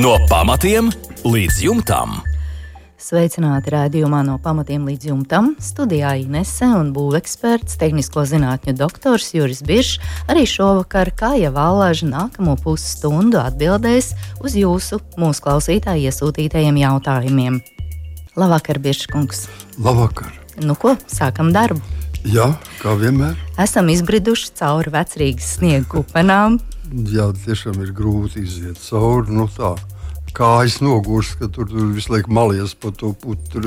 No 0.00 0.14
pamatiem 0.30 0.86
līdz 1.28 1.56
jumtam. 1.60 2.12
Sveicināti 2.96 3.72
raidījumā 3.74 4.22
no 4.24 4.38
pamatiem 4.40 4.86
līdz 4.88 5.10
jumtam. 5.10 5.50
Studijā 5.60 6.14
Inese 6.22 6.70
un 6.72 6.94
būveksperts, 6.96 7.76
tehnisko 7.76 8.24
zinātņu 8.30 8.72
doktors 8.78 9.28
Juris 9.36 9.60
Biršs 9.66 9.98
arī 10.32 10.46
šovakar, 10.48 11.10
kā 11.12 11.34
jau 11.36 11.50
vālāža 11.52 12.08
nākamo 12.08 12.56
pusstundu 12.62 13.42
atbildēs 13.42 14.14
uz 14.40 14.56
jūsu, 14.56 15.02
mūsu 15.20 15.44
klausītāju 15.44 16.08
iesūtītajiem 16.08 16.80
jautājumiem. 16.80 17.60
Labvakar, 18.40 18.80
Birškungs! 18.80 19.50
Labvakar! 19.76 20.32
Nu 20.64 20.80
ko, 20.80 20.96
sākam 21.12 21.52
darbu! 21.52 21.84
Jā, 22.24 22.54
kā 22.80 22.96
vienmēr. 22.96 23.36
Esam 23.60 23.92
izbriduši 23.92 24.54
cauri 24.56 24.96
vecrīgas 24.96 25.58
sniega 25.58 25.88
kupenām. 25.92 26.56
Jā, 26.90 27.30
tiešām 27.44 27.78
ir 27.84 27.94
grūti 27.94 28.42
iziet 28.42 28.80
cauri. 28.82 29.30
Nu, 29.34 29.46
tā 29.50 29.76
kājas 30.34 30.80
nogurst, 30.82 31.38
ka 31.40 31.48
tur, 31.50 31.68
tur 31.70 31.90
visu 31.94 32.14
laiku 32.14 32.32
malies 32.34 32.74
pa 32.78 32.92
to 32.94 33.12
putu. 33.14 33.62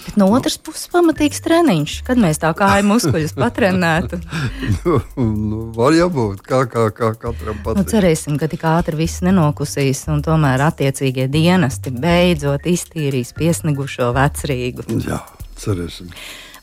Bet 0.00 0.16
no 0.16 0.30
otras 0.32 0.56
puses, 0.58 0.86
pamatīgs 0.90 1.42
treniņš, 1.44 1.94
kad 2.06 2.18
mēs 2.20 2.40
tā 2.40 2.50
kā 2.56 2.70
muskuļus 2.86 3.34
patrenētu. 3.36 4.20
nu, 4.84 5.00
nu, 5.18 5.58
var 5.76 5.94
jābūt 5.94 6.40
kā, 6.46 6.62
kā, 6.70 6.88
kā 6.96 7.12
katram 7.20 7.60
patīk. 7.64 7.82
Nu, 7.82 7.86
cerēsim, 7.90 8.38
ka 8.40 8.48
tik 8.50 8.64
ātri 8.66 8.96
viss 9.02 9.22
nenokusīs, 9.26 10.06
un 10.12 10.22
tomēr 10.24 10.64
attiecīgie 10.70 11.28
dienesti 11.30 11.92
beidzot 11.94 12.66
iztīrīs 12.70 13.34
piesnigušo 13.36 14.10
vecrīgu. 14.16 14.88
Jā, 15.04 15.20
cerēsim. 15.60 16.14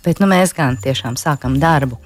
Bet 0.07 0.23
nu, 0.23 0.29
mēs 0.31 0.55
gan 0.57 0.79
tiešām 0.81 1.19
sākam 1.19 1.59
darbu. 1.61 1.99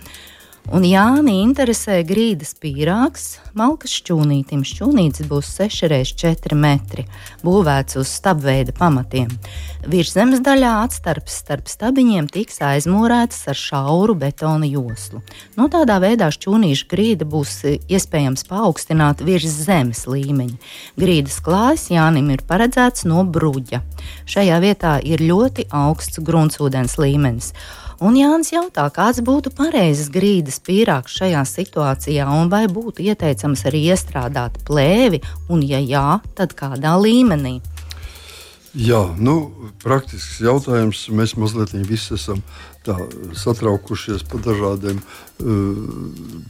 Un 0.70 0.84
Jāni 0.86 1.40
interesē 1.42 1.98
grīdas 2.06 2.54
pīrāgs, 2.62 3.40
malkas 3.58 3.96
šķūnītim. 3.98 4.62
Šķūnītis 4.68 5.26
būs 5.28 5.50
6x4 5.58 6.54
metri, 6.54 7.08
būvēts 7.42 7.98
uz 7.98 8.12
stabveida 8.14 8.76
pamatiem. 8.78 9.32
Virs 9.90 10.14
zemes 10.14 10.44
daļā 10.46 10.76
atstarps 10.84 11.40
starp 11.42 11.68
stabiņiem 11.72 12.30
tiks 12.30 12.62
aizmūrēts 12.62 13.42
ar 13.50 13.58
šauru 13.58 14.14
betona 14.22 14.70
joslu. 14.70 15.24
No 15.58 15.66
tādā 15.74 15.98
veidā 16.04 16.30
šķūnīša 16.32 16.90
grīda 16.94 17.26
būs 17.26 17.58
iespējams 17.90 18.46
paaugstināt 18.46 19.26
virs 19.26 19.50
zemes 19.66 20.06
līmeņa. 20.06 20.60
Grīdas 21.02 21.42
klājas 21.42 21.90
Jānim 21.90 22.30
ir 22.38 22.46
paredzēts 22.46 23.10
no 23.10 23.26
bruģa. 23.26 23.82
Šajā 24.30 24.62
vietā 24.62 25.00
ir 25.02 25.26
ļoti 25.26 25.72
augsts 25.74 26.22
gruntsūdens 26.22 27.00
līmenis. 27.02 27.56
Un 28.02 28.16
Jānis 28.18 28.50
jautā, 28.50 28.88
kāds 28.90 29.20
būtu 29.22 29.52
pareizs 29.54 30.08
grīdas 30.10 30.56
pīrāgs 30.66 31.14
šajā 31.20 31.44
situācijā, 31.46 32.26
un 32.34 32.50
vai 32.50 32.64
būtu 32.66 33.04
ieteicams 33.06 33.62
arī 33.70 33.84
iestrādāt 33.94 34.58
plēvi, 34.66 35.20
un, 35.54 35.62
ja 35.62 35.78
jā, 35.78 36.08
tad 36.34 36.56
kādā 36.58 36.96
līmenī? 36.98 37.60
Jā, 38.72 39.04
nu, 39.20 39.52
praktisks 39.84 40.40
jautājums. 40.42 41.04
Mēs 41.12 41.36
mazliet 41.38 41.76
visi 41.86 42.16
esam 42.16 42.42
tā, 42.86 42.96
satraukušies 43.38 44.24
par 44.30 44.42
dažādiem 44.46 45.02
uh, 45.02 45.84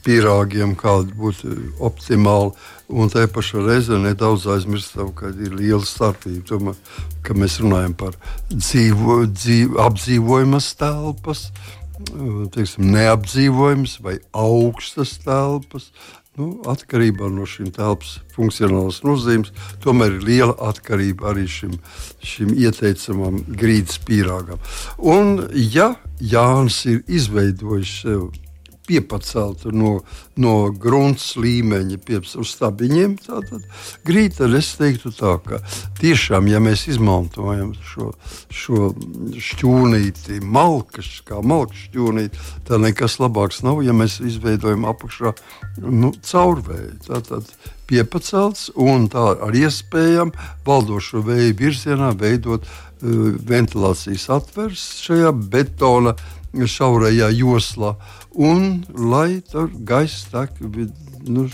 pīrāgiem, 0.05 0.75
kādi 0.79 1.15
būtu 1.17 1.55
optimāli. 1.83 2.53
Un 2.91 3.11
tā 3.11 3.23
pašā 3.31 3.63
reizē 3.63 3.99
nedaudz 4.01 4.47
aizmirstam, 4.51 5.13
ka 5.15 5.31
ir 5.31 5.53
liela 5.55 5.85
starpība. 5.87 6.43
Tomēr, 6.49 6.79
kad 7.23 7.39
mēs 7.39 7.59
runājam 7.63 7.95
par 7.99 8.17
dzīvo, 8.51 9.21
dzīvo, 9.31 9.79
apdzīvojamas 9.85 10.73
telpas, 10.79 11.45
uh, 11.51 12.43
teiksim, 12.55 12.89
neapdzīvojamas 12.95 13.99
vai 14.03 14.17
augstas 14.31 15.17
telpas, 15.23 15.91
Nu, 16.41 16.55
atkarībā 16.71 17.27
no 17.29 17.45
šīm 17.45 17.69
telpas 17.75 18.15
funkcionālas 18.33 19.01
nozīmes, 19.05 19.51
tomēr 19.83 20.15
ir 20.15 20.23
liela 20.25 20.55
atkarība 20.71 21.29
arī 21.31 21.43
šim, 21.45 21.75
šim 22.25 22.55
ieteicamam 22.57 23.43
grīdas 23.59 23.99
pīrāgam. 24.07 24.61
Un, 24.97 25.35
ja 25.53 25.91
Jānis 26.17 26.79
ir 26.89 27.03
izveidojis 27.05 27.93
sev 28.01 28.31
piepacelta 28.91 29.71
no, 29.71 30.01
no 30.35 30.55
grunts 30.75 31.35
līmeņa 31.39 31.99
uz 32.41 32.51
stabiņiem. 32.51 33.15
Tātad 33.23 33.63
grīta, 34.07 34.49
es 34.57 34.73
teiktu 34.79 35.13
tā, 35.15 35.37
ka 35.45 35.61
tiešām, 36.01 36.49
ja 36.51 36.59
mēs 36.63 36.87
izmantojam 36.91 37.71
šo, 37.93 38.11
šo 38.51 38.91
šķūnīti, 39.39 40.41
malkas, 40.43 41.21
kā 41.27 41.39
malka 41.45 41.77
šķūnīti, 41.85 42.47
tad 42.67 42.83
nekas 42.83 43.19
labāks 43.21 43.61
nav, 43.63 43.83
ja 43.85 43.95
mēs 43.95 44.19
izveidojam 44.25 44.87
apakšā 44.91 45.35
nu, 45.85 46.11
caurvēju. 46.27 46.97
Tātad 47.07 47.47
piepacelts 47.91 48.69
un 48.79 49.07
tā 49.11 49.31
ar 49.47 49.55
iespējām 49.55 50.35
valdošo 50.67 51.23
vēju 51.27 51.57
virzienā 51.63 52.11
veidot 52.19 52.67
uh, 52.67 53.31
ventilācijas 53.47 54.27
atvers 54.35 54.85
šajā 55.05 55.31
betona 55.51 56.15
šaurajā 56.51 57.31
joslā. 57.39 57.95
Un 58.35 58.83
lai 58.95 59.41
tur 59.43 59.71
gaisa 59.83 60.45
tek, 60.45 60.59
nu, 61.27 61.47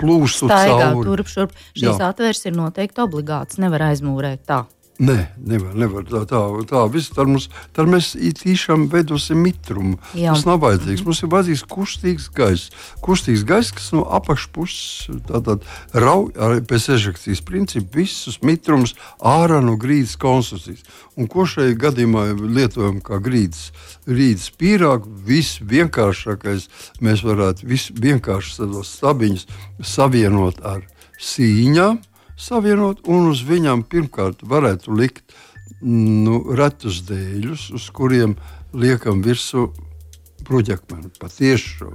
plūstu 0.00 0.48
cauri. 0.48 1.04
Turp, 1.04 1.28
šurp. 1.28 1.58
Šīs 1.76 2.00
atvērs 2.00 2.46
ir 2.48 2.56
noteikti 2.56 3.02
obligāts, 3.04 3.60
nevar 3.60 3.90
aizmūrēt 3.90 4.46
tā. 4.48 4.62
Nē, 5.00 5.16
nevar, 5.40 5.72
nevar 5.72 6.04
tā, 6.04 6.20
tā, 6.28 6.38
tā 6.68 6.82
viss 6.92 7.10
tad, 7.16 7.30
mums, 7.30 7.46
tad 7.72 7.88
mēs 7.88 8.10
tiešām 8.38 8.84
veidosim 8.92 9.40
mitrumu. 9.40 9.96
Jā. 10.12 10.34
Tas 10.34 10.44
nav 10.44 10.60
vajadzīgs. 10.62 11.02
Mums 11.06 11.22
ir 11.24 11.30
vajadzīgs 11.32 11.62
kustīgs 11.72 12.26
gaiss. 12.36 12.68
Kustīgs 13.02 13.46
gaiss, 13.48 13.72
kas 13.72 13.88
no 13.96 14.04
apakšpuses 14.18 15.08
rauj 15.96 16.60
pēc 16.68 16.90
ežekcijas 16.98 17.40
principa 17.48 18.02
visus 18.02 18.38
mitrumus 18.44 18.92
ārā 19.18 19.62
no 19.64 19.78
grīdas 19.80 20.14
konstrukcijas. 20.20 20.84
Un 21.16 21.26
ko 21.32 21.48
šajā 21.48 21.72
gadījumā 21.88 22.28
lietojam 22.44 23.00
kā 23.04 23.16
grīdas, 23.24 23.72
grīdas 24.04 24.52
pīrāgu? 24.60 25.08
Viss 25.24 25.64
vienkāršākais 25.72 26.68
mēs 27.00 27.24
varētu 27.24 27.66
vienkārši 27.96 28.56
tādos 28.60 28.92
stabiņus 29.00 29.48
savienot 29.96 30.60
ar 30.68 30.84
sīņām 31.16 32.02
savienot, 32.42 33.02
un 33.06 33.30
uz 33.30 33.42
viņiem 33.46 33.84
pirmkārt 33.88 34.42
varētu 34.42 34.94
likt 34.98 35.34
nu, 35.82 36.42
retus 36.56 37.02
dēļus, 37.08 37.70
uz 37.76 37.88
kuriem 37.94 38.36
liekam 38.74 39.22
virsū 39.24 39.68
bruģakmeni, 40.46 41.12
patiešo. 41.20 41.92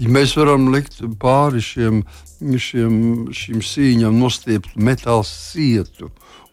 Ja 0.00 0.10
mēs 0.12 0.34
varam 0.38 0.70
likt 0.72 1.00
pāri 1.20 1.60
šiem, 1.62 2.02
šiem, 2.40 2.96
šīm 3.36 3.62
sīņām 3.64 4.18
nostiept 4.18 4.76
metāla 4.76 5.24
sietu 5.28 6.10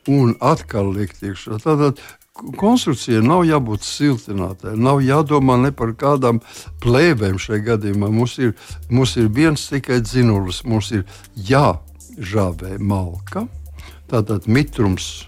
un 0.09 0.35
atkal 0.43 0.91
likt 0.95 1.23
iekšā. 1.23 1.59
Tātad 1.63 2.01
konstrukcijai 2.59 3.23
nav 3.25 3.43
jābūt 3.47 3.83
siltinātai, 3.83 4.75
nav 4.79 5.01
jādomā 5.03 5.57
ne 5.59 5.71
par 5.75 5.91
kādām 5.99 6.39
plēvēm 6.83 7.39
šajā 7.41 7.65
gadījumā. 7.71 8.11
Mums 8.15 8.37
ir, 8.39 8.55
mums 8.91 9.15
ir 9.19 9.31
viens 9.33 9.67
tikai 9.71 9.99
dzinulis, 10.03 10.63
mums 10.67 10.91
ir 10.95 11.05
jā 11.35 11.79
žāvē 12.19 12.77
malka. 12.79 13.47
Tātad 14.09 14.47
mitrums 14.49 15.25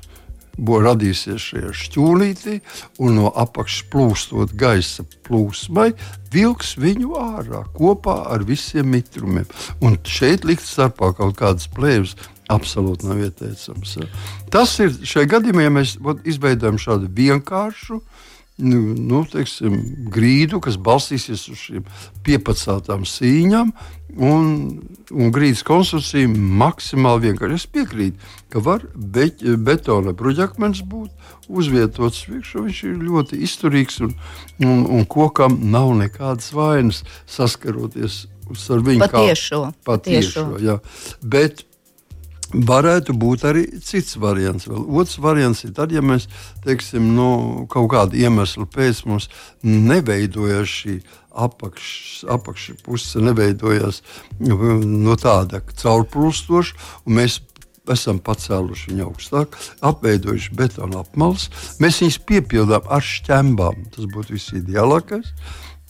radīsies 0.61 1.41
šajā 1.41 1.71
šķūnītī, 1.73 2.57
un 3.01 3.15
no 3.17 3.31
apakšas 3.31 3.87
plūstot 3.89 4.53
gaisa 4.59 5.05
plūsmai, 5.25 5.91
vilks 6.33 6.75
viņu 6.77 7.15
ārā 7.17 7.63
kopā 7.77 8.17
ar 8.33 8.43
visiem 8.45 8.91
mitrumiem. 8.91 9.47
Un 9.81 9.97
šeit 10.05 10.45
likt 10.45 10.67
starpā 10.67 11.13
kaut 11.17 11.37
kādas 11.39 11.69
plēves. 11.71 12.17
Absolūti 12.51 13.07
nav 13.07 13.21
ieteicams. 13.23 13.95
Tas 14.51 14.73
ir 14.83 14.91
šajā 14.91 15.29
gadījumā, 15.37 15.63
ja 15.63 15.71
mēs 15.71 15.95
izveidojam 16.27 16.75
šādu 16.83 17.07
vienkāršu 17.15 17.95
uh, 17.95 18.27
nu, 18.61 18.79
nu, 18.95 19.23
teiksim, 19.29 19.77
grīdu, 20.13 20.61
kas 20.63 20.77
balstīsies 20.81 21.47
uz 21.51 21.63
šīm 21.65 21.87
piepacētām 22.25 23.05
sīņām. 23.07 23.73
Un, 24.11 24.47
un 25.15 25.31
grīdas 25.31 25.63
konstrukcija 25.63 26.27
maksimāli 26.31 27.29
vienkārši. 27.29 27.59
Es 27.61 27.67
piekrītu, 27.71 28.31
ka 28.51 28.59
var 28.63 28.83
be, 28.95 29.29
betona 29.55 30.11
bruģakmens 30.17 30.83
būt 30.91 31.47
uzvietots 31.47 32.25
priekšā. 32.27 32.65
Viņš 32.67 32.83
ir 32.89 32.99
ļoti 33.07 33.39
izturīgs 33.47 34.01
un, 34.03 34.13
un, 34.65 34.85
un 34.99 35.07
kokam 35.07 35.57
nav 35.71 35.93
nekādas 36.01 36.51
vainas 36.55 37.05
saskaroties 37.23 38.25
ar 38.51 38.83
viņu. 38.83 39.07
Patiešo. 39.07 39.63
Patiešo, 39.87 39.87
patiešo. 39.87 40.47
Jā. 40.59 40.79
Bet 41.23 41.63
Varētu 42.51 43.15
būt 43.15 43.45
arī 43.47 43.63
cits 43.79 44.17
variants. 44.19 44.67
Vēl. 44.67 44.83
Otrs 44.99 45.19
variants 45.23 45.63
ir 45.63 45.71
tad, 45.77 45.93
ja 45.95 46.01
mēs 46.03 46.27
teiksim, 46.65 47.13
nu, 47.15 47.27
kaut 47.71 47.91
kāda 47.93 48.17
iemesla 48.19 48.67
pēc 48.67 49.05
mums 49.07 49.29
neveidojas 49.63 50.73
šī 50.81 50.97
apakš, 51.31 51.91
apakšpuse, 52.35 53.21
neveidojas 53.23 54.01
no 54.41 55.15
tāda 55.15 55.61
caurplūstoša, 55.63 56.75
un 57.07 57.17
mēs 57.21 57.39
esam 57.91 58.19
pacēluši 58.23 58.91
viņu 58.91 59.07
augstāk, 59.07 59.55
apveidojuši 59.87 60.55
betona 60.57 61.01
apmales. 61.05 61.47
Mēs 61.81 62.01
viņus 62.03 62.19
piepildām 62.27 62.87
ar 62.91 63.05
šķembām. 63.05 63.87
Tas 63.95 64.11
būtu 64.11 64.35
visideālākais. 64.35 65.31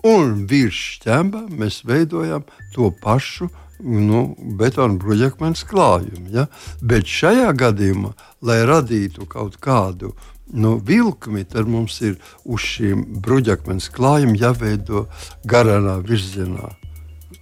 Un 0.08 0.46
virs 0.50 0.78
šķembām 0.96 1.52
mēs 1.62 1.82
veidojam 1.86 2.46
to 2.74 2.90
pašu 3.04 3.52
nu, 3.84 4.36
betona 4.60 5.00
bruģakmens 5.02 5.64
klājumi. 5.68 6.30
Ja? 6.36 6.48
Bet 6.82 7.10
šajā 7.10 7.52
gadījumā, 7.58 8.14
lai 8.46 8.62
radītu 8.68 9.28
kaut 9.30 9.58
kādu 9.62 10.14
nu, 10.54 10.76
vilkmi, 10.86 11.44
tad 11.48 11.70
mums 11.72 12.02
ir 12.04 12.18
uz 12.44 12.66
šīm 12.66 13.06
bruģakmens 13.24 13.90
klājumiem 13.94 14.40
jāveido 14.42 15.08
garā 15.48 15.98
virzienā. 16.04 16.76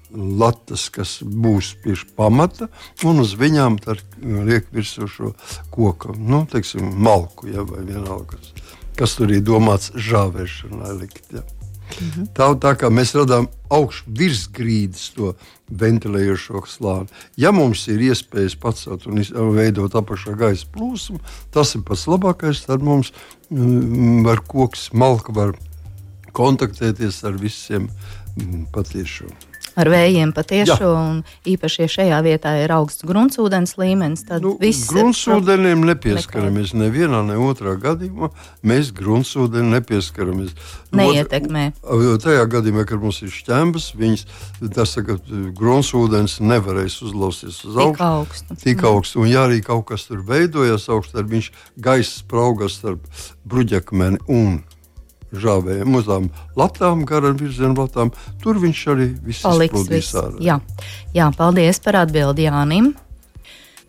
Latas, 0.09 0.87
kas 0.89 1.19
būs 1.21 1.75
pie 1.83 1.93
pamata, 2.17 2.65
un 3.05 3.21
uz 3.21 3.35
viņām 3.37 3.77
liek 4.47 4.71
virsū 4.73 5.05
šo 5.05 5.35
koku, 5.69 6.15
nu, 6.17 6.47
teiksim, 6.49 6.95
malku, 6.97 7.51
ja, 7.53 7.61
vai 7.61 7.85
vienalga, 7.85 8.39
kas, 8.39 8.73
kas 8.97 9.15
tur 9.19 9.29
ir 9.29 9.45
domāts 9.45 9.93
žāvēšanai 9.93 10.95
likt. 10.97 11.29
Ja. 11.29 11.45
Mhm. 11.89 12.29
Tā, 12.37 12.51
tā 12.61 12.75
kā 12.79 12.91
mēs 12.93 13.15
radām 13.17 13.47
augšu 13.73 14.13
virs 14.19 14.45
grīdas 14.53 15.09
to 15.15 15.33
ventilējošo 15.81 16.63
slāni. 16.69 17.09
Ja 17.37 17.51
mums 17.55 17.87
ir 17.91 18.03
iespējas 18.09 18.57
pacelt 18.59 19.07
un 19.09 19.21
veidot 19.55 19.97
apakšā 19.97 20.35
gaisa 20.39 20.69
plūsmu, 20.73 21.19
tas 21.53 21.75
ir 21.75 21.85
pats 21.87 22.07
labākais. 22.09 22.65
Tad 22.69 22.85
mums 22.85 23.13
mm, 23.49 24.23
var 24.27 24.45
koks, 24.47 24.89
malka 24.93 25.35
var 25.35 25.57
kontaktēties 26.33 27.23
ar 27.27 27.37
visiem 27.41 27.89
mm, 28.37 28.67
patiešām 28.73 29.48
ar 29.79 29.89
vējiem 29.91 30.31
patiešo, 30.35 30.89
un 30.95 31.19
īpaši, 31.49 31.83
ja 31.83 31.89
šajā 31.93 32.19
vietā 32.25 32.53
ir 32.63 32.73
augsts 32.73 33.05
gruntsūdens 33.07 33.75
līmenis, 33.79 34.25
tad 34.27 34.45
nu, 34.45 34.55
viss 34.61 34.89
gruntsūdenim 34.89 35.83
nepieskaramies 35.89 36.73
nekā. 36.73 36.83
nevienā, 36.85 37.21
ne 37.27 37.37
otrā 37.43 37.75
gadījumā. 37.79 38.31
Mēs 38.65 38.93
gruntsūdeni 38.95 39.75
nepieskaramies. 39.75 40.55
Neietekmē. 40.95 41.65
Ot, 41.83 42.23
tajā 42.23 42.47
gadījumā, 42.49 42.85
kad 42.89 43.03
mums 43.03 43.21
ir 43.25 43.33
šķembas, 43.33 43.91
viņas, 43.99 44.25
tas 44.75 44.95
saka, 44.97 45.19
gruntsūdens 45.57 46.39
nevarēs 46.41 46.99
uzlausties 47.05 47.61
uz 47.67 47.77
augšu. 47.77 47.93
Tik 47.93 48.07
augstu. 48.07 48.59
Tik 48.63 48.83
augstu. 48.89 49.23
Un 49.23 49.31
ja 49.31 49.45
arī 49.47 49.61
kaut 49.65 49.87
kas 49.91 50.07
tur 50.09 50.23
veidojas 50.25 50.89
augstu, 50.89 51.19
tad 51.19 51.29
viņš 51.31 51.51
gaisa 51.77 52.19
spraugas 52.23 52.79
starp 52.79 53.05
bruģakmeni 53.49 54.21
un 54.27 54.59
žāvējiem 55.33 55.99
tām 56.07 56.29
latām, 56.57 57.03
garām 57.05 57.37
virzienu 57.39 57.75
latām. 57.77 58.13
Tur 58.43 58.61
viņš 58.61 58.87
arī 58.93 59.11
viss 59.25 59.45
izplūdīs 59.45 60.15
ārā. 60.15 60.39
Jā. 60.43 60.59
Jā, 61.13 61.29
paldies 61.37 61.81
par 61.83 62.03
atbildi 62.05 62.49
Jānim. 62.49 62.93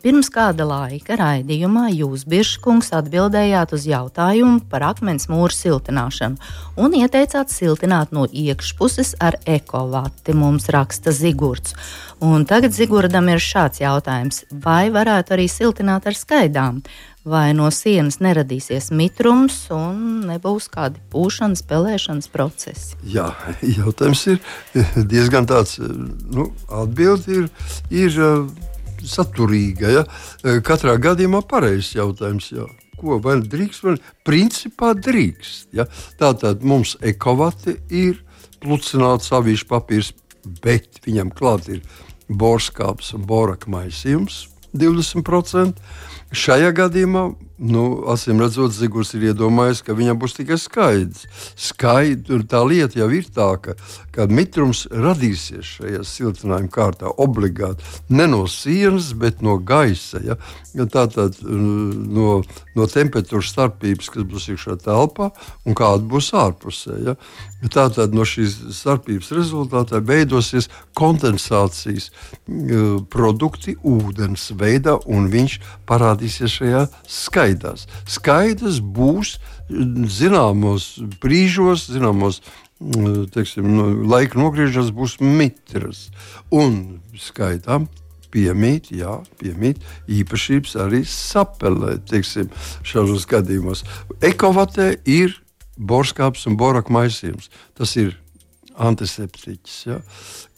Pirms 0.00 0.30
kāda 0.32 0.64
laika 0.64 1.12
raidījumā 1.20 1.90
jūs, 1.92 2.22
Biržkungs, 2.24 2.86
atbildējāt 2.96 3.74
uz 3.76 3.82
jautājumu 3.84 4.62
par 4.72 4.86
akmens 4.94 5.28
mūru 5.28 5.52
siltināšanu 5.52 6.40
un 6.80 6.96
ieteicāt 6.96 7.52
siltināt 7.52 8.14
no 8.16 8.24
iekšpuses 8.24 9.12
ar 9.20 9.36
ekovati, 9.44 10.32
mums 10.32 10.70
raksta 10.72 11.12
Zigurds. 11.12 11.76
Un 12.24 12.48
tagad 12.48 12.72
Zigurdam 12.72 13.28
ir 13.28 13.44
šāds 13.44 13.82
jautājums: 13.84 14.46
vai 14.48 14.88
varētu 14.88 15.36
arī 15.36 15.50
siltināt 15.52 16.08
ar 16.08 16.16
skaidām? 16.16 16.80
Vai 17.24 17.50
no 17.56 17.68
sienas 17.74 18.18
neradīsies 18.22 18.90
mitrums 18.96 19.66
un 19.74 20.24
nebūs 20.28 20.70
kādi 20.72 21.02
pūšanas, 21.12 21.62
pelēšanas 21.68 22.30
procesi? 22.32 22.96
Jā, 23.04 23.30
jautājums 23.80 24.24
ir 24.32 24.40
diezgan 25.12 25.48
tāds, 25.50 25.78
nu, 25.80 26.50
atbildi 26.82 27.42
ir. 27.42 27.48
ir 27.90 28.20
Saturīga. 29.00 29.88
Ja? 29.94 30.02
Katrā 30.60 30.98
gadījumā 31.00 31.38
pareizs 31.48 31.94
jautājums. 31.96 32.50
Jā. 32.52 32.66
Ko 33.00 33.16
vai 33.24 33.38
drīkst? 33.40 33.86
Vai 33.86 33.94
principā 34.28 34.90
drīkst. 34.92 35.70
Ja? 35.72 35.86
Tātad 36.20 36.60
mums 36.60 36.98
ekovati 37.00 37.78
ir 37.88 38.20
plucināts 38.60 39.32
avīšu 39.32 39.70
papīrs, 39.70 40.12
bet 40.60 41.00
viņam 41.06 41.32
klāt 41.32 41.70
ir 41.72 41.80
borskāps 42.28 43.14
un 43.16 43.24
boraka 43.24 43.72
maisījums 43.72 44.44
20%. 44.76 45.80
Šajā 46.30 46.70
gadījumā, 46.78 47.24
nu, 47.60 47.84
acīm 48.10 48.40
redzot, 48.40 48.72
Zigurs 48.72 49.12
ir 49.14 49.30
iedomājies, 49.30 49.82
ka 49.84 49.96
viņam 49.96 50.18
būs 50.20 50.36
tikai 50.38 50.56
skaidrs. 50.60 51.26
Skaidrs, 51.60 52.46
tā 52.50 52.62
lieta 52.64 53.02
jau 53.02 53.10
ir 53.12 53.28
tā, 53.34 53.50
ka 53.60 53.76
kad 54.14 54.32
mitrums 54.34 54.86
radīsies 54.90 55.76
šajā 55.76 56.00
siltinājuma 56.06 56.72
kārtā, 56.72 57.10
obligāti 57.20 57.84
ne 58.12 58.26
no 58.30 58.42
sienas, 58.50 59.12
bet 59.16 59.44
no 59.44 59.58
gaisa. 59.58 60.22
Ja? 60.24 60.36
Tātad 60.90 61.38
no, 61.44 62.40
no 62.76 62.88
temperatūras 62.90 63.52
starpības, 63.52 64.10
kas 64.14 64.26
būs 64.28 64.50
iekšā 64.54 64.78
telpā 64.84 65.30
un 65.64 65.78
kāda 65.78 66.06
būs 66.10 66.32
ārpusē. 66.36 66.98
Ja? 67.06 67.16
Tātad 67.70 68.16
no 68.16 68.24
šīs 68.28 68.56
starpības 68.80 69.30
rezultātā 69.36 70.00
veidosies 70.04 70.70
kondensācijas 70.98 72.10
produkti 73.12 73.76
ūdens 73.84 74.50
veidā, 74.58 74.96
un 75.06 75.28
viņš 75.32 75.58
parādīsies 75.88 76.60
šajā 76.60 76.86
skaidrās. 77.04 77.49
Skaidrs 78.10 78.80
būs 78.82 79.38
zināmos 79.70 80.92
brīžos, 81.22 81.88
zināmos 81.90 82.40
teiksim, 83.34 83.66
nu, 83.76 83.88
laika 84.08 84.38
nogriežas 84.40 84.90
būs 84.94 85.18
mitras. 85.20 86.08
Un 86.52 87.00
skaitām, 87.18 87.88
piemīt, 88.32 88.90
jā, 88.94 89.18
piemīt 89.40 89.82
īpašības 90.08 90.76
arī 90.86 91.02
sapelē, 91.08 91.98
teiksim, 92.08 92.50
šādos 92.86 93.26
gadījumos. 93.30 93.84
Ekovatē 94.24 94.94
ir 95.04 95.36
borskāps 95.76 96.46
un 96.48 96.56
boraka 96.60 96.92
maisījums. 96.92 97.50
Tas 97.76 97.96
ir 98.00 98.14
antiseptiķis. 98.80 99.76
Ja? 99.90 100.00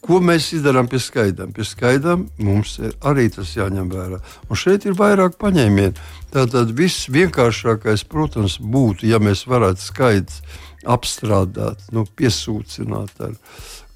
Ko 0.02 0.18
mēs 0.18 0.48
darām 0.64 0.88
pie 0.90 0.98
skaidrām? 0.98 1.52
Pie 1.54 1.62
skaidrām 1.66 2.24
mums 2.42 2.74
ir 2.82 2.96
arī 3.06 3.28
tas 3.30 3.52
jāņem 3.54 3.90
vērā. 3.92 4.18
Un 4.50 4.58
šeit 4.58 4.86
ir 4.88 4.96
vairāk 4.98 5.36
paņēmienu. 5.38 5.94
Tātad 6.34 6.72
viss 6.74 7.06
vienkāršākais, 7.12 8.02
protams, 8.10 8.58
būtu, 8.58 9.06
ja 9.06 9.22
mēs 9.22 9.44
varētu 9.46 9.84
skaidrs 9.84 10.40
apstrādāt, 10.82 11.84
nu, 11.94 12.02
piesūcināt 12.18 13.22
ar 13.22 13.36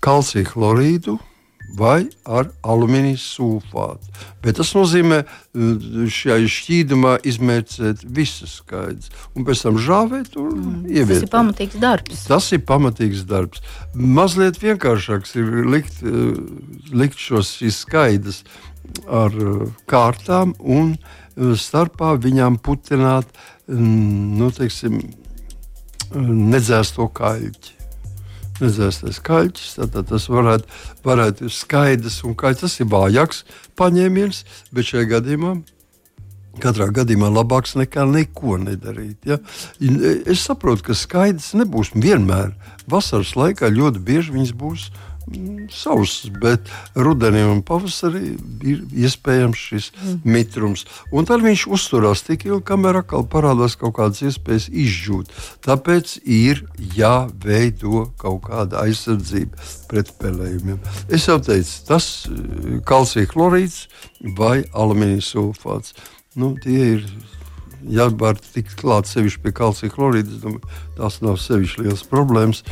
kalcija 0.05 0.47
chlorīdu 0.53 1.19
vai 1.75 2.07
ar 2.25 2.49
alumīnija 2.67 3.19
sulfātu. 3.21 4.13
Bet 4.45 4.59
tas 4.61 4.71
nozīmē 4.77 5.23
uh, 5.25 6.07
šajā 6.13 6.47
šķīdumā 6.53 7.17
izmērcēt 7.27 8.05
visas 8.17 8.59
skaidrs, 8.61 9.11
un 9.35 9.47
pēc 9.49 9.65
tam 9.67 9.81
žāvēt 9.83 10.39
un 10.41 10.55
mm. 10.55 10.87
ieviest. 10.93 11.27
Tas 11.27 11.27
ir 11.27 11.35
pamatīgs 11.35 11.83
darbs. 11.83 12.25
Tas 12.31 12.49
ir 12.55 12.63
pamatīgs 12.69 13.27
darbs. 13.29 13.63
Mazliet 13.95 14.61
vienkāršāks 14.63 15.37
ir 15.41 15.53
likt, 15.75 16.01
uh, 16.07 16.39
likt 16.95 17.21
šos 17.21 17.59
skaidrs 17.77 18.45
ar 19.11 19.35
uh, 19.35 19.69
kārtām 19.91 20.55
un 20.63 20.97
starpā 21.37 22.15
viņām 22.23 22.57
putināt, 22.65 23.29
mm, 23.69 24.37
nu, 24.41 24.49
teiksim, 24.57 25.03
nedzēsto 26.17 27.11
kaļķi 27.13 27.76
nezēstais 28.63 29.21
kaļķis. 29.27 29.71
Tad 29.81 29.97
tas 30.11 30.29
varētu, 30.33 30.69
varētu 31.07 31.47
būt 31.47 31.57
skaidrs 31.57 32.21
un 32.27 32.37
kaļķis. 32.39 32.65
Tas 32.65 32.77
ir 32.81 32.91
vājāks 32.93 33.43
paņēmiens, 33.79 34.45
bet 34.75 34.93
šajā 34.93 35.09
gadījumā. 35.17 35.57
Katrā 36.63 36.87
gadījumā 36.97 37.29
labāks 37.35 37.75
nekā 37.77 38.07
neko 38.09 38.57
nedarīt. 38.63 39.19
Ja? 39.29 39.37
Es 40.25 40.47
saprotu, 40.47 40.87
ka 40.89 40.97
skaidrs 40.97 41.53
nebūs 41.59 41.93
vienmēr. 41.93 42.55
Vasaras 42.89 43.35
laikā 43.37 43.69
ļoti 43.75 44.01
bieži 44.07 44.33
viņas 44.39 44.55
būs 44.57 44.87
sauss, 45.75 46.29
bet 46.41 46.69
rudenī 46.95 47.43
un 47.47 47.63
pavasarī 47.67 48.37
ir 48.63 48.83
iespējams 48.95 49.63
šis 49.71 49.89
mm. 49.91 50.19
mitrums. 50.23 50.85
Un 51.11 51.27
tad 51.27 51.43
viņš 51.45 51.67
uzturās 51.75 52.23
tik 52.27 52.47
ilgi, 52.47 52.63
kamēr 52.71 53.01
atkal 53.03 53.27
parādās 53.31 53.75
kaut 53.81 53.97
kādas 53.99 54.23
iespējas 54.23 54.69
izžūt. 54.71 55.33
Tāpēc 55.67 56.17
ir 56.23 56.63
jāveido 56.97 58.07
kaut 58.21 58.45
kāda 58.47 58.85
aizsardzība 58.87 59.71
pret 59.91 60.13
pelējumiem. 60.21 60.79
Es 61.11 61.27
jau 61.31 61.41
teicu, 61.43 61.79
tas 61.89 62.11
ir 62.31 62.83
kalcija 62.87 63.31
chlorīds 63.33 63.87
vai 64.39 64.61
alumīnija 64.75 65.27
sulfāts. 65.27 65.97
Nu, 66.37 66.55
tie 66.63 66.93
ir 66.97 67.09
ja 67.87 68.09
var 68.19 68.39
tikt 68.41 68.77
klāt 68.81 69.09
sevišķi 69.11 69.43
pie 69.45 69.53
kalcija 69.57 69.93
chlorīda, 69.95 70.55
tas 70.99 71.21
nav 71.25 71.39
sevišķi 71.43 71.87
liels 71.87 72.07
problēmas. 72.11 72.63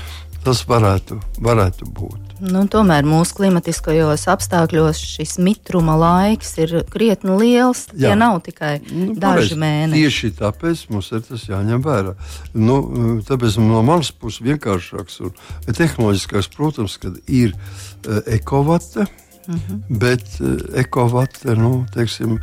Tas 0.45 0.61
varētu, 0.69 1.17
varētu 1.41 1.87
būt. 1.97 2.34
Nu, 2.45 2.65
tomēr 2.69 3.07
mūsu 3.09 3.39
klimatiskajos 3.39 4.27
apstākļos 4.29 5.01
šis 5.15 5.39
mitruma 5.41 5.95
laiks 5.97 6.53
ir 6.61 6.75
krietni 6.93 7.39
liels. 7.41 7.87
Jā. 7.93 8.11
Tie 8.11 8.19
nav 8.21 8.41
tikai 8.45 8.75
nu, 8.85 9.15
daži 9.17 9.55
pareiz. 9.55 9.61
mēneši. 9.63 10.03
Tieši 10.03 10.33
tāpēc 10.43 10.85
mums 10.93 11.11
ir 11.15 11.25
tas 11.25 11.47
jāņem 11.49 11.85
vērā. 11.85 12.15
Nu, 12.53 12.79
tāpēc 13.25 13.57
no 13.65 13.81
manas 13.87 14.13
puses 14.13 14.45
vienkāršāks 14.45 15.21
un 15.25 15.35
tehnoloģiskāks, 15.71 16.51
protams, 16.53 16.99
ir 17.27 17.55
uh, 17.57 18.21
ekovate 18.37 19.09
Mm 19.47 19.55
-hmm. 19.55 19.99
Bet 19.99 20.41
uh, 20.41 20.57
ekovate, 20.75 21.55
nu, 21.55 21.87
teiksim, 21.95 22.39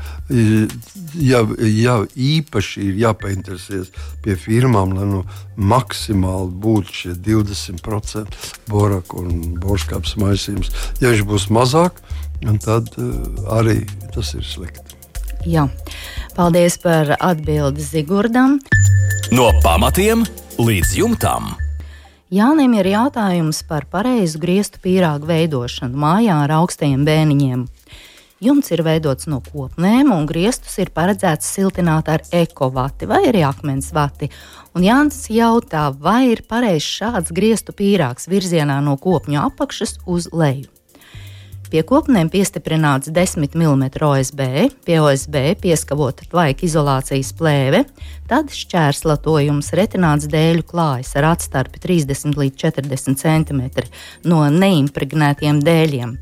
ja, 1.14 1.48
ja 1.60 1.96
īpaši 2.16 2.82
ir 2.82 2.96
jāpainteresēs 2.96 3.90
pie 4.24 4.36
firmām, 4.36 4.94
lai 4.94 5.06
nu, 5.06 5.24
maksimāli 5.56 6.52
būtu 6.52 6.94
šie 6.94 7.14
20% 7.14 8.26
boraka 8.68 9.18
un 9.18 9.58
borskāps 9.60 10.16
maisījums. 10.16 10.72
Ja 11.02 11.10
viņš 11.10 11.26
būs 11.26 11.50
mazāk, 11.50 11.92
tad 12.66 12.94
uh, 12.98 13.14
arī 13.58 13.86
tas 14.14 14.34
ir 14.34 14.46
slikti. 14.46 14.92
Jā. 15.46 15.68
Paldies 16.36 16.78
par 16.78 17.16
atbildi 17.20 17.82
Zigurdam. 17.82 18.60
No 19.32 19.50
pamatiem 19.64 20.26
līdz 20.60 20.96
jumtam. 20.98 21.56
Jānim 22.32 22.72
ir 22.80 22.88
jautājums 22.88 23.58
par 23.68 23.84
pareizu 23.92 24.40
griestu 24.40 24.80
pīrāgu 24.80 25.28
veidošanu 25.28 26.00
mājā 26.00 26.38
ar 26.46 26.54
augstajiem 26.62 27.04
bēniņiem. 27.04 27.66
Jumts 28.40 28.72
ir 28.72 28.86
veidots 28.88 29.28
no 29.28 29.42
kopnēm, 29.44 30.14
un 30.16 30.30
griestus 30.30 30.80
ir 30.80 30.94
paredzēts 30.96 31.52
siltināt 31.58 32.08
ar 32.08 32.24
ekovati 32.32 33.10
vai 33.12 33.26
arī 33.34 33.44
akmens 33.44 33.92
vati. 33.92 34.32
Un 34.72 34.88
Jānis 34.88 35.26
jautā, 35.28 35.90
vai 35.92 36.32
ir 36.32 36.46
pareizs 36.48 36.88
šāds 37.02 37.36
griestu 37.36 37.76
pīrāgs 37.76 38.32
virzienā 38.32 38.80
no 38.80 38.96
kopņu 38.96 39.44
apakšas 39.50 40.00
uz 40.08 40.32
leju. 40.32 40.72
Pie 41.72 41.86
kopnēm 41.88 42.28
piestiprināts 42.28 43.08
10 43.16 43.54
mm 43.56 43.84
OSB, 44.04 44.42
pie 44.84 44.98
OSB 45.00 45.38
pieskavota 45.62 46.26
tvaika 46.28 46.66
izolācijas 46.68 47.30
plēve, 47.40 47.86
tad 48.28 48.52
šķērslatojums 48.52 49.72
retināts 49.80 50.28
dēļu 50.34 50.66
klājas 50.68 51.14
ar 51.16 51.30
atstarpi 51.30 51.80
30 51.80 52.36
līdz 52.42 52.60
40 52.66 53.22
cm 53.24 53.64
no 54.28 54.42
neimpregnētiem 54.52 55.64
dēļiem. 55.64 56.18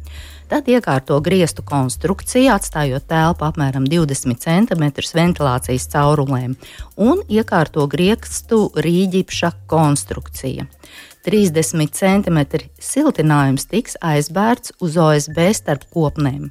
Tad 0.54 0.70
iekārto 0.70 1.18
griestu 1.26 1.66
konstrukciju, 1.66 2.54
atstājot 2.54 3.10
telpu 3.10 3.50
apmēram 3.50 3.90
20 3.90 4.38
cm 4.46 4.86
ventilācijas 5.18 5.90
caurulēm, 5.90 6.56
un 6.98 7.26
iekārto 7.26 7.90
griestu 7.90 8.68
rīģipša 8.78 9.56
konstrukcija. 9.70 10.70
30 11.28 11.92
cm 11.92 12.40
siltinājums 12.80 13.68
tiks 13.70 13.98
aizbērts 14.02 14.78
uz 14.80 14.96
OSB 14.98 15.42
starp 15.58 15.84
kopnēm. 15.94 16.50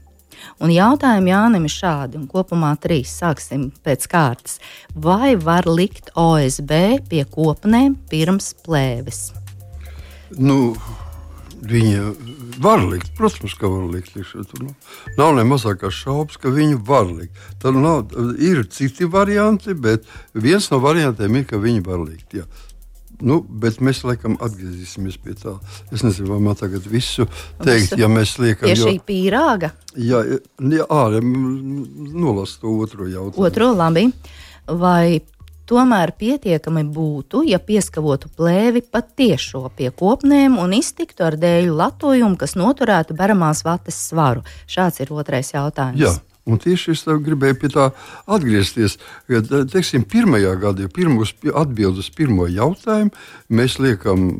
Un 0.62 0.70
jautājumi 0.70 1.32
Jānim 1.32 1.66
ir 1.66 1.74
šādi, 1.74 2.18
un 2.20 2.28
kopumā 2.30 2.74
trīs 2.82 3.10
sāksim 3.20 3.68
pēc 3.84 4.06
kārtas. 4.10 4.58
Vai 4.94 5.34
var 5.36 5.66
likt 5.66 6.12
OSB 6.18 6.72
pie 7.10 7.24
kopnēm 7.32 7.96
pirms 8.10 8.52
plēves? 8.66 9.28
Nu, 10.38 10.76
viņa 11.64 12.12
var 12.62 12.82
likt, 12.84 13.12
protams, 13.16 13.54
ka 13.58 13.70
var 13.70 13.86
likt. 13.92 14.14
Tur 14.14 14.62
nu, 14.62 14.74
nav 15.18 15.34
ne 15.36 15.44
mazākās 15.48 15.96
šaubas, 16.04 16.38
ka 16.40 16.52
viņu 16.54 16.80
var 16.86 17.08
likt. 17.10 17.34
Tad 17.62 17.78
nav, 17.78 18.14
ir 18.38 18.64
citi 18.72 19.08
varianti, 19.10 19.74
bet 19.74 20.06
viens 20.34 20.70
no 20.72 20.82
variantiem 20.84 21.40
ir, 21.40 21.46
ka 21.48 21.60
viņi 21.62 21.84
var 21.86 22.02
likt. 22.04 22.40
Jā. 22.40 22.46
Nu, 23.18 23.40
bet 23.42 23.80
mēs 23.82 24.04
laikam 24.06 24.36
atgriezīsimies 24.38 25.16
pie 25.22 25.34
tā. 25.38 25.56
Es 25.94 26.04
nezinu, 26.06 26.30
vai 26.30 26.42
man 26.44 26.58
tagad 26.58 26.84
visu 26.86 27.26
teikt, 27.58 27.94
visu? 27.94 27.98
ja 27.98 28.10
mēs 28.12 28.36
liekam. 28.38 28.68
Pie 28.68 28.76
šī 28.78 28.92
jo, 28.94 29.06
pīrāga? 29.08 29.72
Jā, 29.98 30.20
jā 30.62 30.86
ārā 30.86 31.22
nolas 31.22 32.58
to 32.62 32.76
otro 32.78 33.08
jautājumu. 33.10 33.48
Otro 33.48 33.72
labi. 33.74 34.06
Vai 34.68 35.18
tomēr 35.68 36.14
pietiekami 36.20 36.84
būtu, 36.94 37.42
ja 37.48 37.58
pieskavotu 37.58 38.30
plēvi 38.38 38.84
pat 38.86 39.10
tiešo 39.18 39.66
pie 39.76 39.90
kopnēm 39.90 40.56
un 40.62 40.76
iztiktu 40.78 41.26
ar 41.26 41.36
dēļu 41.40 41.74
latojumu, 41.76 42.38
kas 42.40 42.54
noturētu 42.60 43.18
beramās 43.18 43.64
vates 43.66 43.98
svaru? 44.08 44.46
Šāds 44.70 45.02
ir 45.02 45.12
otrais 45.16 45.52
jautājums. 45.56 46.06
Jā. 46.06 46.14
Un 46.48 46.60
tieši 46.62 46.94
es 46.94 47.04
gribēju 47.04 47.58
pie 47.60 47.70
tā 47.74 47.90
atgriezties. 48.30 48.96
Kad, 49.28 49.50
teiksim, 49.72 50.06
pirmajā 50.08 50.54
gadā, 50.62 50.86
ja 50.86 50.92
pirmos 50.92 51.34
atbildus 51.52 52.08
uz 52.08 52.14
pirmo 52.16 52.48
jautājumu, 52.48 53.12
mēs 53.52 53.76
liekam 53.82 54.30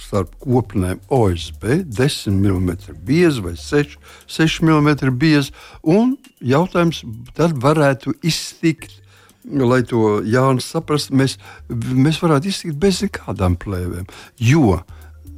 starp 0.00 0.32
kopnēm 0.42 1.00
OSB 1.12 1.84
10 1.86 2.34
mm 2.34 2.96
bieza 3.06 3.44
vai 3.44 3.54
6, 3.60 3.96
6 4.30 4.64
mm 4.64 5.14
bieza. 5.20 5.52
Un 5.82 6.16
jautājums 6.40 7.04
tad 7.36 7.56
varētu 7.62 8.16
iztikt. 8.24 9.00
Lai 9.44 9.82
to 9.84 10.22
Jānis 10.24 10.70
saprastu, 10.72 11.12
mēs, 11.20 11.34
mēs 11.68 12.16
varētu 12.22 12.48
iztikt 12.48 12.78
bez 12.80 13.02
nekādām 13.04 13.58
plēvēm. 13.60 14.06
Jo 14.40 14.78
uh, 14.78 14.93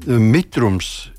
mitrums 0.06 1.10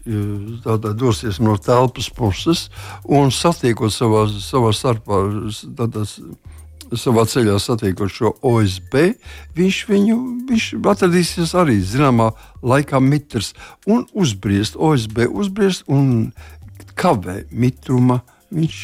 tādā, 0.63 0.93
dosies 0.97 1.39
no 1.43 1.57
telpas 1.59 2.09
puses 2.13 2.67
un 3.03 3.31
satiekot 3.33 3.93
savā, 3.93 4.27
savā 4.41 4.73
starpā. 4.75 5.23
Tādā, 5.77 6.07
Savā 6.87 7.25
ceļā 7.27 7.57
satiekot 7.59 8.07
šo 8.07 8.29
OSB, 8.47 8.93
viņš 9.57 9.79
viņu 9.89 10.13
viņš 10.47 10.67
atradīsies 10.87 11.51
arī 11.59 11.81
zināmā 11.83 12.29
laikā 12.63 13.01
mitrs 13.03 13.49
un 13.83 14.05
uzbriest, 14.15 14.77
OSB 14.79 15.25
uzbriest 15.27 15.83
un 15.91 16.31
kavē 16.95 17.41
mitruma 17.51 18.21
uh, 18.21 18.36
viņš, 18.53 18.77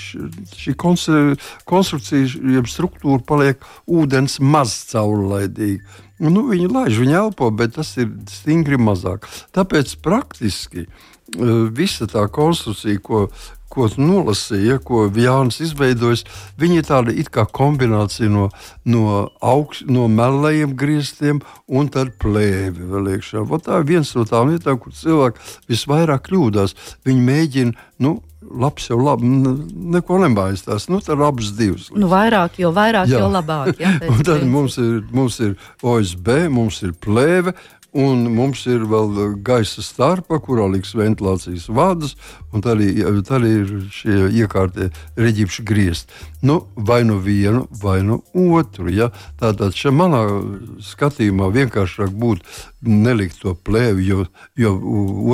šī 0.60 0.76
konstrukcija, 0.80 2.28
jeb 2.56 2.70
struktūra 2.70 3.22
paliek 3.28 3.64
ūdens 3.88 4.40
maz 4.44 4.76
caurlaidīga. 4.92 5.84
Nu, 6.24 6.46
viņi 6.52 6.70
laiž, 6.72 7.00
viņi 7.02 7.18
elpo, 7.20 7.50
bet 7.52 7.76
tas 7.80 7.96
ir 8.00 8.12
stingri 8.32 8.78
mazāk. 8.80 9.26
Tāpēc 9.56 9.98
praktiski 10.04 10.86
eh, 10.86 10.94
visa 11.74 12.08
tā 12.08 12.28
konstrukcija, 12.32 13.02
ko, 13.04 13.26
ko 13.74 13.88
nolasīja, 13.98 14.78
ko 14.86 15.08
Jānis 15.10 15.60
izveidojis, 15.66 16.24
viņi 16.62 16.80
ir 16.80 16.88
tāda 16.88 17.16
it 17.18 17.32
kā 17.34 17.48
kombinācija 17.50 18.30
no, 18.32 18.50
no, 18.86 19.26
augst, 19.42 19.88
no 19.90 20.06
melnajiem 20.12 20.78
grieztiem 20.80 21.42
un 21.68 21.90
tad 21.92 22.14
plēvi 22.22 22.92
vēl 22.94 23.16
iekšā. 23.18 23.44
Tā 23.66 23.82
ir 23.82 23.90
viens 23.90 24.14
no 24.16 24.28
tām 24.30 24.54
lietām, 24.54 24.78
kur 24.80 24.96
cilvēki 24.96 25.74
visvairāk 25.74 26.30
kļūdās. 26.30 26.78
Viņi 27.10 27.28
mēģina, 27.32 27.90
nu, 28.06 28.20
labs 28.52 28.90
jau 28.90 28.98
labi, 29.02 29.30
neko 29.96 30.20
nemājas. 30.24 30.88
Nu, 30.92 31.00
tad 31.04 31.22
abas 31.24 31.54
divas. 31.58 31.90
Nu, 31.96 32.10
vairāk, 32.12 32.60
jo 32.62 32.74
vairāk, 32.76 33.12
jā. 33.12 33.22
jo 33.22 33.30
labāk. 33.34 33.80
Jā, 33.82 33.96
tad 34.28 34.46
mums 34.50 34.78
ir, 34.82 35.02
mums 35.14 35.40
ir 35.44 35.56
OSB, 35.84 36.34
mums 36.54 36.82
ir 36.86 36.94
plēve, 37.04 37.56
Un 37.94 38.24
mums 38.34 38.64
ir 38.66 38.88
vēl 38.90 39.36
gaisa 39.46 39.84
starpa, 39.86 40.40
kurā 40.42 40.66
liks 40.72 40.96
ventilācijas 40.98 41.68
vadas, 41.70 42.16
un 42.50 42.64
tad 42.66 42.80
arī 43.38 43.52
ir 43.60 43.74
šie 43.94 44.16
iekārtie 44.34 44.88
reģipši 45.14 45.66
griezt. 45.70 46.10
Nu, 46.42 46.64
vai 46.74 47.04
nu 47.06 47.20
vienu, 47.22 47.68
vai 47.84 48.00
nu 48.02 48.24
otru. 48.34 48.90
Ja? 48.90 49.12
Tātad 49.38 49.78
šeit 49.78 49.94
manā 49.94 50.24
skatījumā 50.82 51.52
vienkāršāk 51.54 52.10
būtu 52.18 52.90
nelikt 52.90 53.44
to 53.44 53.54
plēvi, 53.54 54.08
jo, 54.10 54.26
jo 54.58 54.74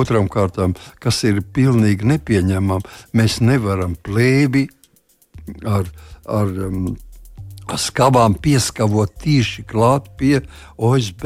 otram 0.02 0.28
kārtām, 0.28 0.76
kas 1.00 1.22
ir 1.24 1.40
pilnīgi 1.40 2.12
nepieņemama, 2.12 2.84
mēs 3.16 3.40
nevaram 3.40 3.96
plēvi 3.96 4.68
ar. 5.64 5.88
ar 6.28 6.58
um, 6.68 6.90
Skavām 7.70 8.34
pieskavot 8.34 9.12
tieši 9.22 9.62
klāt 9.70 10.08
pie 10.18 10.40
OSB 10.74 11.22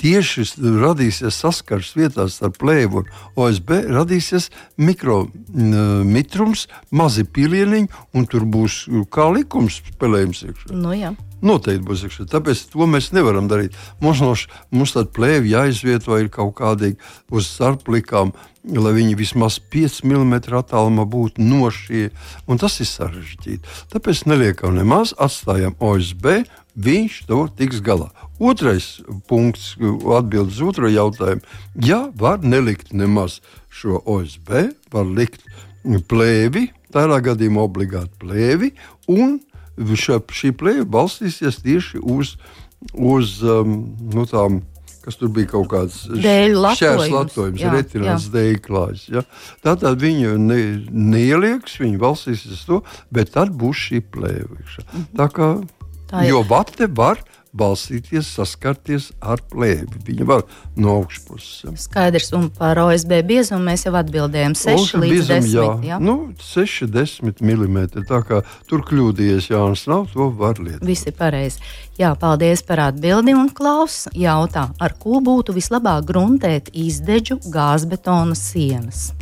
tieši 0.00 0.46
radīsies 0.80 1.40
saskars 1.44 1.92
vietās 1.98 2.38
starp 2.38 2.58
plēvu 2.62 3.02
un 3.02 3.12
OSB, 3.44 3.76
radīsies 3.94 4.50
mikromitrums, 4.80 6.66
mazi 6.94 7.26
pilieniņi, 7.26 7.90
un 8.14 8.26
tur 8.30 8.48
būs 8.48 8.84
kā 9.12 9.28
likums 9.34 9.82
spēlējums 9.92 10.44
iekšā. 10.48 10.72
Nu, 10.74 10.94
jā. 10.96 11.14
Noteikti 11.44 11.84
būs 11.84 12.06
iekšā. 12.06 12.24
Tāpēc 12.32 12.64
to 12.72 12.88
mēs 12.88 13.10
nevaram 13.12 13.50
darīt. 13.50 13.76
Mums, 14.00 14.22
no, 14.24 14.32
mums 14.72 14.94
tāda 14.96 15.12
plēve 15.12 15.50
jāizvieto 15.52 16.16
ir 16.20 16.32
kaut 16.32 16.54
kādīgi 16.60 16.96
uz 17.34 17.50
starplikām, 17.52 18.32
lai 18.64 18.94
viņi 18.96 19.18
vismaz 19.18 19.58
5 19.72 20.00
mm 20.08 20.38
attālumā 20.56 21.04
būtu 21.04 21.44
no 21.44 21.68
šī. 21.68 22.06
Tas 22.48 22.80
ir 22.80 22.88
sarežģīti. 22.88 23.74
Tāpēc 23.92 24.24
neliekam 24.30 24.78
nemaz, 24.78 25.12
atstājam 25.20 25.76
OSB 25.84 26.46
viņš 26.74 27.18
to 27.28 27.44
tiks 27.58 27.80
galā. 27.84 28.10
Otrais 28.42 28.98
punkts, 29.28 29.74
atbild 29.78 30.52
uz 30.52 30.60
otro 30.64 30.90
jautājumu. 30.90 31.44
Ja 31.86 32.08
var 32.18 32.42
nelikt 32.42 32.92
nemaz 32.92 33.40
šo 33.70 34.00
OSB, 34.04 34.74
var 34.94 35.06
likt 35.06 35.46
plēvi, 35.84 36.68
tādā 36.94 37.20
gadījumā 37.24 37.64
obligāti 37.68 38.14
plēvi, 38.22 38.74
un 39.10 39.38
šā, 39.76 40.20
šī 40.30 40.54
plēve 40.58 40.86
balstīsies 40.88 41.62
tieši 41.64 42.02
uz, 42.02 42.36
uz 42.94 43.40
um, 43.42 43.82
nu, 44.14 44.26
tām 44.30 44.62
kas 45.04 45.18
tur 45.20 45.28
bija 45.36 45.50
kaut 45.52 45.68
kāds 45.68 45.98
šķērslatojums, 46.08 47.64
retināts 47.74 48.30
dēļu 48.32 48.60
klājas. 48.64 49.02
Ja? 49.12 49.20
Tātad 49.64 50.00
viņu 50.00 50.38
ne, 50.40 50.60
neielieks, 50.88 51.76
viņu 51.82 52.00
balsīsies 52.00 52.64
to, 52.64 52.80
bet 53.12 53.34
tad 53.34 53.52
būs 53.52 53.82
šī 53.90 54.00
plēve. 54.14 54.62
Mhm. 54.64 55.04
Tā 55.20 55.28
kā 55.34 55.50
Jo 56.22 56.44
vate 56.48 56.86
var 56.86 57.22
balstīties, 57.54 58.28
saskarties 58.34 59.10
ar 59.22 59.42
plēvi. 59.50 60.00
Viņa 60.06 60.26
var 60.26 60.42
no 60.80 60.96
augšpuses. 60.98 61.86
Skaidrs, 61.86 62.32
un 62.36 62.48
par 62.54 62.80
OSB 62.82 63.20
biezumu 63.26 63.62
mēs 63.68 63.86
jau 63.86 63.94
atbildējām 63.98 64.56
6 64.58 64.98
līdz 65.04 65.14
biezum, 65.14 65.46
10. 65.46 65.54
Jā. 65.54 65.94
Jā. 65.94 66.00
Nu, 66.02 66.16
6, 66.42 66.88
10 66.90 67.42
mm. 67.44 68.04
Tā 68.10 68.20
kā 68.26 68.42
tur 68.70 68.84
kļūdījies 68.88 69.50
Jānis 69.52 69.86
nav, 69.90 70.08
to 70.12 70.30
var 70.34 70.58
lietot. 70.62 70.86
Viss 70.86 71.06
ir 71.06 71.16
pareizi. 71.18 71.62
Jā, 72.00 72.14
paldies 72.18 72.64
par 72.66 72.88
atbildi 72.88 73.36
un 73.38 73.52
klaus 73.54 74.04
jautā, 74.18 74.68
ar 74.82 74.96
ko 74.98 75.22
būtu 75.22 75.54
vislabāk 75.54 76.08
gruntēt 76.10 76.72
izdeģu 76.74 77.38
gāzbetona 77.54 78.34
sienas. 78.38 79.12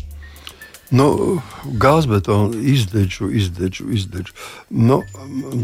Nu, 0.92 1.40
gāzbetonu 1.80 2.58
izdedžu, 2.68 3.30
izdedžu, 3.32 3.86
izdedžu. 3.96 4.34
Nu, 4.68 5.00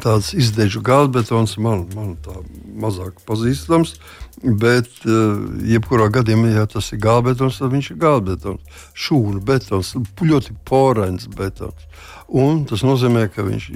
tāds 0.01 0.33
izdedžu 0.33 0.81
gāzbetons 0.81 1.59
man, 1.61 1.85
man 1.93 2.15
tā 2.25 2.39
mazāk 2.81 3.21
pazīstams. 3.29 3.99
Bet, 4.39 4.89
uh, 5.03 5.41
jebkurā 5.67 6.07
gadījumā, 6.15 6.53
ja 6.55 6.65
tas 6.71 6.93
ir 6.95 7.01
gāzbetons, 7.03 7.59
tad 7.59 7.75
viņš 7.75 7.91
ir 7.91 7.99
gāzbetons. 8.01 8.85
Šūnu 8.95 9.43
betons, 9.45 9.97
ļoti 10.23 10.55
porēns 10.69 11.27
betons. 11.35 11.89
Un 12.29 12.63
tas 12.69 12.85
nozīmē, 12.85 13.27
ka 13.33 13.45
viņš 13.45 13.71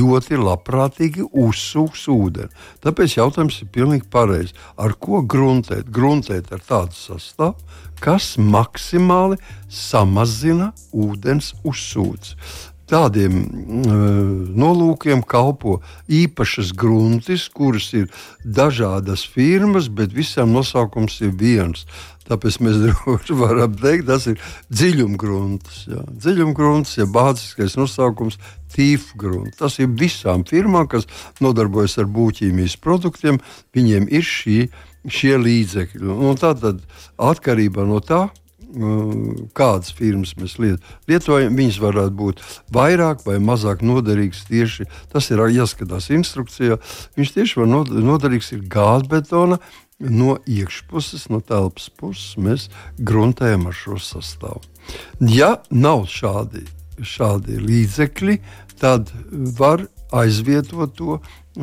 ļoti 0.00 0.38
labprātīgi 0.40 1.26
uzsūks 1.30 2.06
ūdeni. 2.12 2.48
Tāpēc 2.84 3.16
jautājums 3.18 3.60
ir 3.60 3.68
pilnīgi 3.72 4.08
pareizs. 4.10 4.56
Ar 4.80 4.96
ko 4.96 5.20
gruntēt? 5.20 5.88
Gruntēt 5.92 6.48
ar 6.56 6.64
tādu 6.64 6.96
sastāvu, 6.96 7.60
kas 8.02 8.34
maksimāli 8.40 9.38
samazina 9.70 10.72
ūdens 10.92 11.54
uzsūci. 11.64 12.36
Tādiem 12.90 13.34
uh, 13.38 13.90
nolūkiem 14.58 15.20
kalpo 15.22 15.76
īpašas 16.10 16.72
gruntis, 16.74 17.44
kuras 17.54 17.92
ir 17.94 18.08
dažādas 18.42 19.22
firmas, 19.30 19.86
bet 19.86 20.10
visām 20.16 20.50
nosaukums 20.56 21.20
ir 21.22 21.36
viens. 21.38 21.84
Tāpēc 22.30 22.58
mēs 22.62 22.80
varam 23.42 23.74
teikt, 23.78 24.08
tas 24.10 24.26
ir 24.30 24.42
dziļumgrunts. 24.74 25.84
Dziļumgrunts, 26.10 26.96
ja 26.98 27.06
bāziskais 27.10 27.78
nosaukums 27.78 28.38
tīfgrunts. 28.74 29.58
Tas 29.58 29.78
ir 29.82 29.90
visām 29.98 30.44
firmām, 30.46 30.90
kas 30.90 31.06
nodarbojas 31.42 31.98
ar 32.02 32.10
būtības 32.10 32.78
produktiem, 32.82 33.38
viņiem 33.74 34.10
ir 34.10 34.26
šī, 34.26 34.60
šie 35.08 35.36
līdzekļi. 35.40 36.04
Un 36.10 36.38
tātad 36.40 36.82
atkarībā 37.20 37.86
no 37.88 38.00
tā, 38.04 38.26
kādas 39.56 39.90
firmas 39.96 40.36
mēs 40.38 40.56
lietojam, 40.60 41.56
viņas 41.58 41.80
varētu 41.82 42.16
būt 42.16 42.42
vairāk 42.72 43.24
vai 43.26 43.38
mazāk 43.42 43.82
noderīgas. 43.82 44.44
Tieši 44.46 44.86
tas 45.12 45.30
ir 45.30 45.42
jāskatās 45.50 46.10
instrukcijā. 46.14 46.78
Viņš 47.18 47.32
tieši 47.34 47.62
var 47.62 47.70
noderīgs 47.90 48.52
ir 48.54 48.66
gāzbetona. 48.70 49.60
No 50.00 50.38
iekšpuses, 50.48 51.26
no 51.28 51.42
telpas 51.44 51.90
puses 51.92 52.38
mēs 52.40 52.70
gruntējam 52.96 53.66
ar 53.68 53.74
šo 53.76 53.98
sastāvu. 54.00 54.62
Ja 55.20 55.58
nav 55.68 56.06
šādi, 56.08 56.62
šādi 57.04 57.58
līdzekļi, 57.60 58.38
tad 58.80 59.12
var 59.58 59.84
aizvietot 60.16 60.94
to 60.96 61.18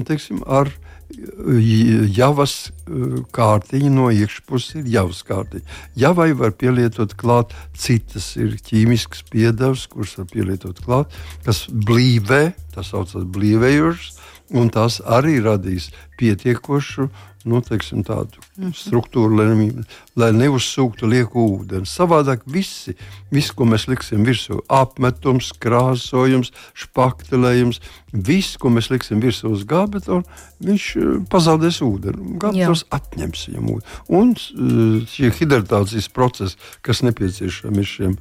teiksim, 0.05 0.43
ar 0.45 0.69
javas 1.07 2.53
eh, 2.67 3.19
kārtiņa 3.35 3.91
no 3.93 4.09
iekšpuses 4.11 4.81
ir 4.81 4.89
javas 4.91 5.23
kārtiņa. 5.27 5.63
Javai 5.95 6.31
var 6.37 6.51
pielietot 6.59 7.15
klāt 7.19 7.55
citas 7.77 8.33
ir 8.35 8.57
ķīmiskas 8.67 9.23
piedevas, 9.31 9.87
kuras 9.87 10.17
var 10.19 10.27
pielietot 10.33 10.81
klāt, 10.83 11.15
kas 11.45 11.65
blīvē, 11.71 12.51
tas 12.75 12.91
saucas 12.91 13.23
blīvējušas, 13.23 14.16
un 14.51 14.69
tās 14.73 15.01
arī 15.05 15.39
radīs 15.43 15.91
pietiekošu 16.17 17.09
nu, 17.47 17.61
teiksim, 17.61 18.03
tādu 18.03 18.41
-hmm. 18.57 18.73
struktūru, 18.75 19.37
lai, 19.39 19.71
lai 20.15 20.31
neuzsūktu 20.35 21.07
lieku 21.07 21.45
ūdeni. 21.57 21.87
Savādāk 21.87 22.43
visi, 22.45 22.95
viss, 23.31 23.53
ko 23.55 23.65
mēs 23.65 23.87
liksim 23.87 24.25
virsū, 24.27 24.59
apmetums, 24.67 25.53
krāsojums, 25.63 26.51
špaktelējums, 26.75 27.79
viss, 28.11 28.57
ko 28.57 28.69
mēs 28.69 28.89
liksim 28.91 29.21
virsū 29.23 29.51
uz 29.55 29.63
gābetonu, 29.63 30.23
viņš 30.59 30.87
eh, 30.95 31.13
pazaudēs 31.31 31.79
ūdeni. 31.81 32.37
Gābetons 32.41 32.85
atņems 32.91 33.47
viņam 33.47 33.69
ūdeni. 33.75 34.01
Un 34.09 34.35
eh, 34.35 35.05
šie 35.13 35.31
hidratācijas 35.31 36.09
procesi, 36.09 36.57
kas 36.81 37.01
nepieciešami 37.01 37.83
šiem, 37.83 38.17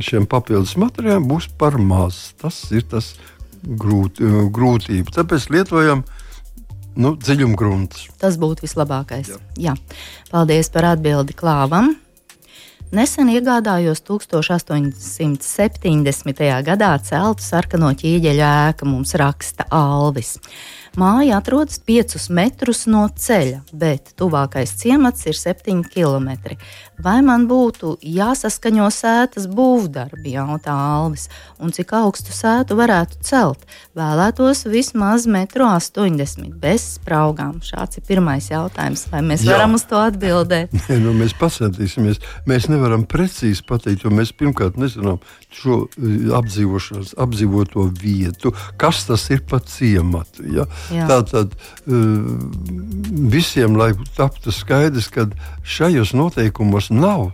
šiem 0.00 0.26
papildus 0.26 0.76
materiāliem, 0.76 1.28
būs 1.28 1.50
par 1.58 1.76
maz. 1.78 2.32
Tas 2.40 2.64
ir 2.72 2.82
tas 2.88 3.14
grūt, 3.62 4.20
eh, 4.20 4.50
grūtība. 4.50 5.10
Tāpēc 5.14 5.50
lietojam 5.50 6.04
nu, 6.96 7.16
dziļumgrunts. 7.16 8.08
Tas 8.18 8.36
būtu 8.40 8.60
vislabākais. 8.66 9.28
Jā. 9.28 9.36
Jā. 9.56 9.74
Paldies 10.30 10.68
par 10.72 10.84
atbildi 10.94 11.34
klāvam. 11.34 11.96
Nesen 12.90 13.28
iegādājos 13.30 14.02
1870. 14.02 16.62
gadā 16.66 16.98
celtu 17.06 17.44
sarkano 17.44 17.92
ķīģeļu 17.94 18.42
ēku, 18.42 18.82
mums 18.90 19.14
raksta 19.14 19.62
Alvis. 19.70 20.42
Māja 21.00 21.38
atrodas 21.40 21.78
5 21.88 22.26
metrus 22.36 22.82
no 22.90 23.06
ceļa, 23.08 23.62
bet 23.72 24.10
tuvākais 24.20 24.74
ciemats 24.82 25.24
ir 25.30 25.38
7 25.38 25.80
km. 25.88 26.58
Vai 27.00 27.20
man 27.24 27.46
būtu 27.48 27.94
jāsaskaņo 28.04 28.88
sētas 28.92 29.46
būvdarbi, 29.48 30.34
jautā 30.34 30.74
Alvis, 30.76 31.30
un 31.56 31.72
cik 31.72 31.94
augstu 31.96 32.34
sētu 32.36 32.76
varētu 32.76 33.22
celt? 33.24 33.64
Vēlētos 33.96 34.66
vismaz 34.68 35.24
1,80 35.24 36.44
m 36.44 36.50
bez 36.60 36.84
spraugām. 36.98 37.62
Šāds 37.64 37.96
ir 37.96 38.04
pirmais 38.04 38.50
jautājums. 38.52 39.06
Vai 39.08 39.22
mēs 39.24 39.46
Jā. 39.46 39.56
varam 39.56 39.78
uz 39.78 39.86
to 39.88 39.96
atbildēt? 39.96 40.76
Nē, 40.90 41.00
nu, 41.00 41.14
mēs 41.16 41.32
pacentīsimies. 41.40 42.20
Mēs 42.50 42.68
nevaram 42.68 43.06
precīzi 43.08 43.64
pateikt, 43.64 44.04
jo 44.04 44.12
mēs 44.12 44.34
pirmkārt 44.36 44.76
nezinām 44.76 45.22
šo 45.48 45.86
eh, 45.96 46.28
apdzīvoto 46.36 47.88
vietu, 47.96 48.52
kas 48.76 49.06
tas 49.08 49.24
ir 49.32 49.46
pa 49.48 49.62
ciematu. 49.64 50.44
Ja? 50.52 50.68
Tātad 50.90 51.54
eh, 51.54 51.94
visiem, 53.30 53.78
lai 53.78 53.92
taptu 54.16 54.54
skaidrs, 54.54 55.10
ka 55.14 55.28
šajos 55.62 56.14
noteikumos 56.18 56.90
nav 56.94 57.30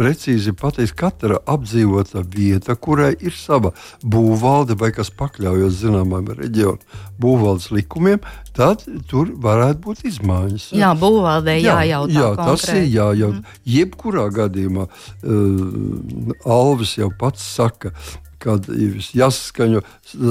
precīzi 0.00 0.54
pateikt, 0.56 0.94
katra 0.98 1.40
apdzīvota 1.50 2.22
vieta, 2.24 2.76
kurai 2.78 3.12
ir 3.20 3.34
sava 3.36 3.72
būvvalde 4.00 4.76
vai 4.80 4.92
kas 4.96 5.10
pakļaujas 5.16 5.80
zināmam 5.82 6.30
reģionam, 6.38 6.80
būvvaldes 7.20 7.70
likumiem, 7.74 8.22
tad 8.56 8.86
tur 9.10 9.34
varētu 9.44 9.82
būt 9.84 10.06
izmaiņas. 10.12 10.70
Jā, 10.78 10.94
būvvaldē 10.98 11.58
jā, 11.58 11.76
jājautā. 11.82 12.16
Jā, 12.16 12.32
konkrēt. 12.38 12.64
tas 12.64 12.74
ir 12.76 12.88
jājautā. 12.94 13.42
Mm. 13.42 13.60
Jebkurā 13.76 14.26
gadījumā 14.40 14.88
uh, 14.88 16.34
Alvis 16.58 16.96
jau 17.00 17.10
pats 17.20 17.44
saka, 17.58 17.92
kad 18.40 18.68
ir 18.72 18.98
jāsaskaņo 19.16 19.82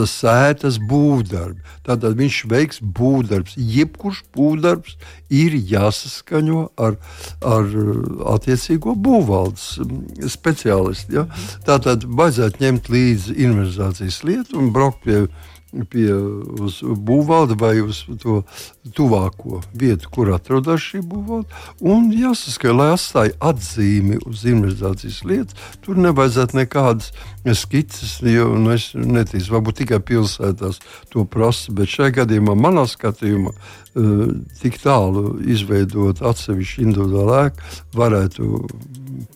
sētas 0.09 0.79
būvdarbi. 0.89 1.61
Tātad 1.85 2.17
viņš 2.19 2.39
veiks 2.51 2.81
būvdarbs. 2.81 3.55
Jebkurš 3.57 4.23
būvdarbs 4.35 4.97
ir 5.29 5.57
jāsaskaņo 5.71 6.63
ar, 6.81 6.97
ar 7.45 7.69
attiecīgo 8.33 8.95
būvvaldes 8.97 9.67
mm, 9.83 10.25
speciālistu. 10.31 11.21
Ja? 11.21 11.27
Tātad 11.67 12.07
vajadzētu 12.07 12.65
ņemt 12.65 12.91
līdzi 12.93 13.37
inventarizācijas 13.37 14.23
lietu 14.25 14.59
un 14.59 14.73
braukt 14.75 15.05
pie 15.05 15.21
viņa 15.21 15.48
pie 15.89 16.09
būvvalde 17.09 17.57
vai 17.59 17.75
uz 17.83 18.01
to 18.21 18.41
tuvāko 18.95 19.61
vietu, 19.77 20.09
kur 20.13 20.31
atrodas 20.33 20.81
šī 20.81 21.01
būvvalde. 21.05 21.49
Un 21.85 22.09
jāsaskata, 22.15 22.75
lai 22.75 22.89
atstāja 22.95 23.35
atzīmi 23.51 24.21
uz 24.25 24.45
inventarizācijas 24.49 25.21
lietas, 25.29 25.67
tur 25.85 25.99
nevajadzētu 26.01 26.59
nekādas 26.61 27.11
skices, 27.59 28.17
jo 28.25 28.49
nu, 28.57 28.73
es 28.75 28.91
netīšu, 28.97 29.53
varbūt 29.55 29.83
tikai 29.83 30.01
pilsētās 30.05 30.81
to 31.13 31.25
prasa, 31.29 31.73
bet 31.75 31.91
šajā 31.91 32.19
gadījumā 32.21 32.57
manā 32.57 32.87
skatījumā 32.89 33.53
tik 34.61 34.79
tālu 34.83 35.37
izveidot 35.49 36.21
atsevišķu 36.25 36.85
individuālu 36.85 37.35
ēku 37.43 37.99
varētu 37.99 38.63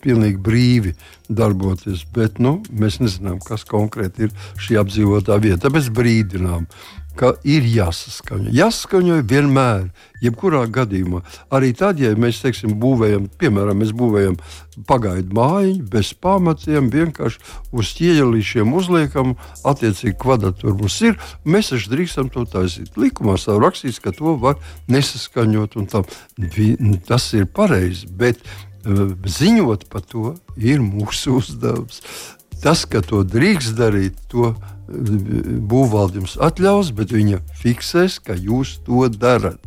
pilnīgi 0.04 0.40
brīvi 0.44 0.94
darboties. 1.28 2.04
Bet 2.14 2.40
nu, 2.42 2.58
mēs 2.72 3.00
nezinām, 3.02 3.40
kas 3.44 3.66
konkrēti 3.68 4.28
ir 4.28 4.34
šī 4.60 4.78
apdzīvotā 4.82 5.38
vieta. 5.42 5.66
Tāpēc 5.66 5.90
brīdinām, 5.96 6.68
ka 7.18 7.34
ir 7.46 7.66
jāsaskaņo. 7.68 8.52
Jāsaskaņo 8.54 9.20
vienmēr, 9.30 9.86
jebkurā 10.24 10.64
gadījumā. 10.72 11.22
Arī 11.54 11.72
tad, 11.76 12.00
ja 12.02 12.12
mēs 12.18 12.40
teiksim, 12.42 12.74
būvējam, 12.82 13.28
piemēram, 13.40 13.80
mēs 13.82 13.94
būvējam 13.96 14.36
pagaidu 14.88 15.36
mājiņu 15.38 15.86
bez 15.92 16.12
pamatiem, 16.24 16.90
vienkārši 16.92 17.40
uz 17.74 17.94
ķieģelīšiem 17.98 18.74
uzliekam, 18.74 19.34
attiecīgi 19.66 20.16
kvadratūra 20.20 20.76
mums 20.80 21.00
ir, 21.06 21.18
mēs 21.46 21.72
taču 21.72 21.94
drīkstam 21.94 22.30
to 22.34 22.46
taisīt. 22.50 22.94
Likumā 23.00 23.38
savu 23.40 23.62
rakstīts, 23.64 24.02
ka 24.02 24.14
to 24.16 24.36
var 24.42 24.58
nesaskaņot, 24.90 25.78
un 25.80 25.90
tam, 25.90 26.08
tas 27.08 27.32
ir 27.38 27.50
pareizi. 27.50 28.10
Bet 28.10 28.42
ziņot 28.84 29.86
par 29.88 30.02
to 30.04 30.34
ir 30.56 30.82
mūsu 30.84 31.38
uzdevums. 31.40 32.02
Tas, 32.64 32.86
ka 32.88 33.02
to 33.04 33.20
drīkst 33.28 33.76
darīt, 33.76 34.16
to 34.32 34.54
būvvalde 34.88 36.20
jums 36.20 36.36
atļaus, 36.40 36.92
bet 36.96 37.12
viņa 37.12 37.40
fiksēs, 37.60 38.18
ka 38.24 38.36
jūs 38.36 38.78
to 38.86 39.08
darat. 39.12 39.60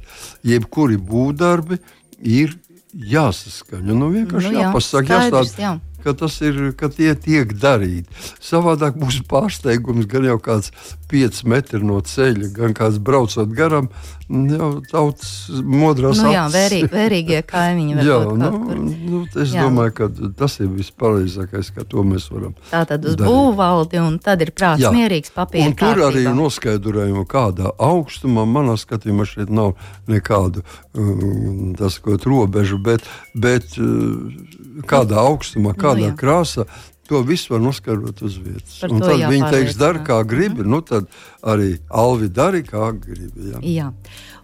Jebkuri 0.45 0.97
būvdarbi 0.97 1.79
ir 2.21 2.55
jāsaskaņo. 2.93 3.97
Nu, 3.97 4.10
vienkārši 4.13 4.53
nu, 4.53 4.60
jā, 4.60 4.67
jāpasaka, 4.67 5.13
jāstāda, 5.13 5.62
jā. 5.62 5.73
Ka, 6.08 6.32
ir, 6.48 6.62
ka 6.80 6.91
tie 6.93 7.13
tiek 7.20 7.54
darīti. 7.60 8.08
Savādāk 8.43 8.98
būs 9.00 9.22
pārsteigums 9.30 10.08
gan 10.10 10.28
jau 10.32 10.39
kāds 10.41 10.72
5 11.12 11.43
metri 11.48 11.84
no 11.84 12.00
ceļa, 12.04 12.52
gan 12.56 12.74
kāds 12.76 13.00
braucot 13.00 13.52
garām, 13.56 13.88
jau 14.28 14.70
tautas 14.91 15.48
modrās 15.63 16.20
nu, 16.20 16.34
jā, 16.34 16.43
vērīgi, 16.52 16.89
vērīgie 16.91 17.39
kaimiņi. 17.48 17.96
jā, 18.10 18.17
nu, 18.28 18.50
nu, 18.76 19.22
es 19.39 19.54
jā. 19.56 19.63
domāju, 19.63 19.93
ka 20.02 20.10
tas 20.39 20.58
ir 20.60 20.72
vispareizākais, 20.74 21.72
kā 21.76 21.86
to 21.88 22.04
mēs 22.08 22.28
varam. 22.34 22.58
Tā 22.72 22.84
tad 22.89 23.08
uz 23.08 23.15
darīt. 23.15 23.32
būvvaldi, 23.32 24.02
un 24.04 24.20
tad 24.24 24.43
ir 24.43 24.52
prāts 24.56 24.84
jā. 24.84 24.91
mierīgs 24.96 25.32
papīrs. 25.36 25.78
Tur 25.80 25.96
kārtībā. 26.02 26.10
arī 26.12 26.36
noskaidrojumi, 26.36 27.24
kādā 27.32 27.72
augstumā 27.72 28.43
manā 28.50 28.76
skatījumā 28.80 29.28
šeit 29.30 29.54
nav 29.54 29.78
nekādu 30.12 30.65
um, 30.91 31.72
tas, 31.80 32.02
ko, 32.04 32.20
robežu, 32.28 32.82
bet, 32.84 33.08
bet 33.38 33.80
uh, 33.80 34.66
kādā 34.85 35.23
augstumā, 35.23 35.73
nu 35.73 35.81
kādā 35.81 36.11
nu, 36.11 36.15
krāsā. 36.19 36.67
To 37.07 37.21
visu 37.23 37.53
var 37.53 37.61
noskaidrot 37.63 38.19
uz 38.27 38.35
vietas. 38.35 38.81
Un 38.83 38.99
tad 38.99 39.21
viņi 39.31 39.51
teiks, 39.53 39.77
dara 39.79 40.01
kā 40.03 40.17
gribi. 40.27 40.65
Mm. 40.65 40.73
Nu, 40.73 40.81
tad 40.83 41.07
arī 41.39 41.77
Alvi 41.87 42.27
dara 42.27 42.59
kā 42.67 42.89
gribi. 42.91 43.53
Jā. 43.53 43.61
jā. 43.63 43.91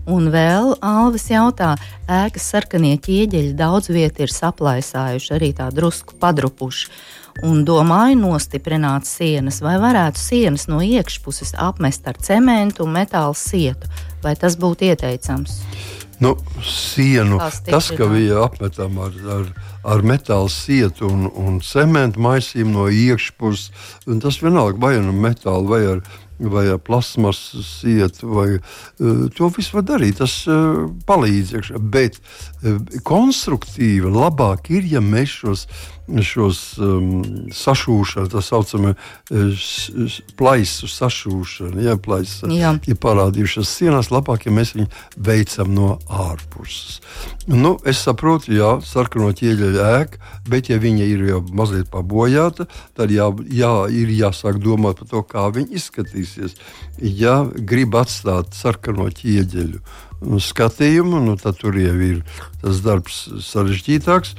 Un 0.07 0.29
vēl 0.31 0.73
Alvis 0.83 1.29
jautā, 1.31 1.73
ēkas 2.11 2.47
sarkanie 2.51 2.95
ķieģeļi 3.03 3.53
daudz 3.59 3.91
vietu 3.91 4.25
ir 4.25 4.31
saplaisājuši, 4.31 5.29
arī 5.35 5.51
tā 5.55 5.69
drusku 5.75 6.15
padrupuši. 6.19 6.89
Un 7.47 7.63
domāju, 7.65 8.19
nostiprināt 8.19 9.07
sienas, 9.09 9.57
vai 9.63 9.77
varētu 9.81 10.21
sienas 10.21 10.67
no 10.69 10.83
iekšpuses 10.85 11.55
apmest 11.57 12.07
ar 12.07 12.19
cementu 12.21 12.85
un 12.85 12.93
metāla 12.93 13.33
sietu. 13.35 13.89
Vai 14.23 14.35
tas 14.39 14.55
būtu 14.59 14.91
ieteicams? 14.91 15.57
Nu, 16.23 16.35
sienu, 16.63 17.39
tas, 17.65 17.89
ka 17.97 18.07
bija 18.11 18.43
apmetam 18.45 18.99
ar, 19.01 19.15
ar, 19.39 19.47
ar 19.83 20.03
metāla 20.07 20.49
sietu 20.49 21.07
un, 21.11 21.27
un 21.27 21.59
cementu 21.63 22.21
maisījumu 22.23 22.73
no 22.77 22.87
iekšpuses, 22.87 23.71
tas 24.23 24.39
vienalga 24.43 24.79
vai 24.79 24.95
nu 25.03 25.15
metāla 25.15 25.63
vai 25.67 25.81
ar 25.95 26.03
vai 26.51 26.65
plasmas 26.79 27.39
sietu, 27.67 28.29
vai 28.35 28.47
uh, 28.57 29.25
to 29.35 29.49
visu 29.55 29.77
var 29.79 29.87
darīt. 29.93 30.19
Tas 30.21 30.35
uh, 30.47 30.85
palīdz 31.07 31.55
iekšā. 31.57 31.81
Bet 31.93 32.19
uh, 32.19 32.79
konstruktīvi 33.07 34.11
labāk 34.13 34.71
ir, 34.73 34.87
ja 34.95 35.03
mēs 35.03 35.39
šos 35.43 35.67
šos 36.03 36.59
um, 36.83 37.21
sašūšanu, 37.53 38.27
tā 38.31 38.41
saucamā 38.43 38.91
plaisu 40.37 40.89
sašūšanu, 40.91 41.79
ja 41.85 41.95
plaisa 41.95 42.49
Jā. 42.51 42.73
ir 42.89 42.97
parādījušās 42.99 43.71
sienās, 43.79 44.11
labāk, 44.11 44.47
ja 44.47 44.55
mēs 44.55 44.73
viņu 44.75 44.89
veicam 45.15 45.71
no 45.73 45.93
ārpuses. 46.11 46.99
Nu, 47.47 47.77
es 47.87 48.01
saprotu, 48.03 48.51
jā, 48.55 48.75
sarkano 48.83 49.31
ķieģeļa 49.35 49.87
ēka, 50.01 50.19
bet 50.49 50.71
ja 50.71 50.79
viņa 50.83 51.07
ir 51.07 51.25
jau 51.29 51.41
mazliet 51.55 51.89
pabojāta, 51.91 52.67
tad 52.97 53.11
jā, 53.13 53.29
jā, 53.51 53.73
ir 53.91 54.11
jāsāk 54.11 54.59
domāt 54.63 54.99
par 54.99 55.11
to, 55.11 55.23
kā 55.27 55.47
viņa 55.55 55.79
izskatīsies. 56.33 56.57
Ja 57.01 57.43
grib 57.53 57.95
atstāt 57.95 58.53
sarkano 58.57 59.09
ķieģeļu 59.09 59.83
Nu, 60.23 60.37
skatījumu, 60.39 61.19
nu, 61.19 61.33
tad 61.35 61.57
tur 61.59 61.75
jau 61.75 61.95
ir 61.99 62.21
tas 62.61 62.77
darbs 62.79 63.25
sarežģītāks. 63.43 64.37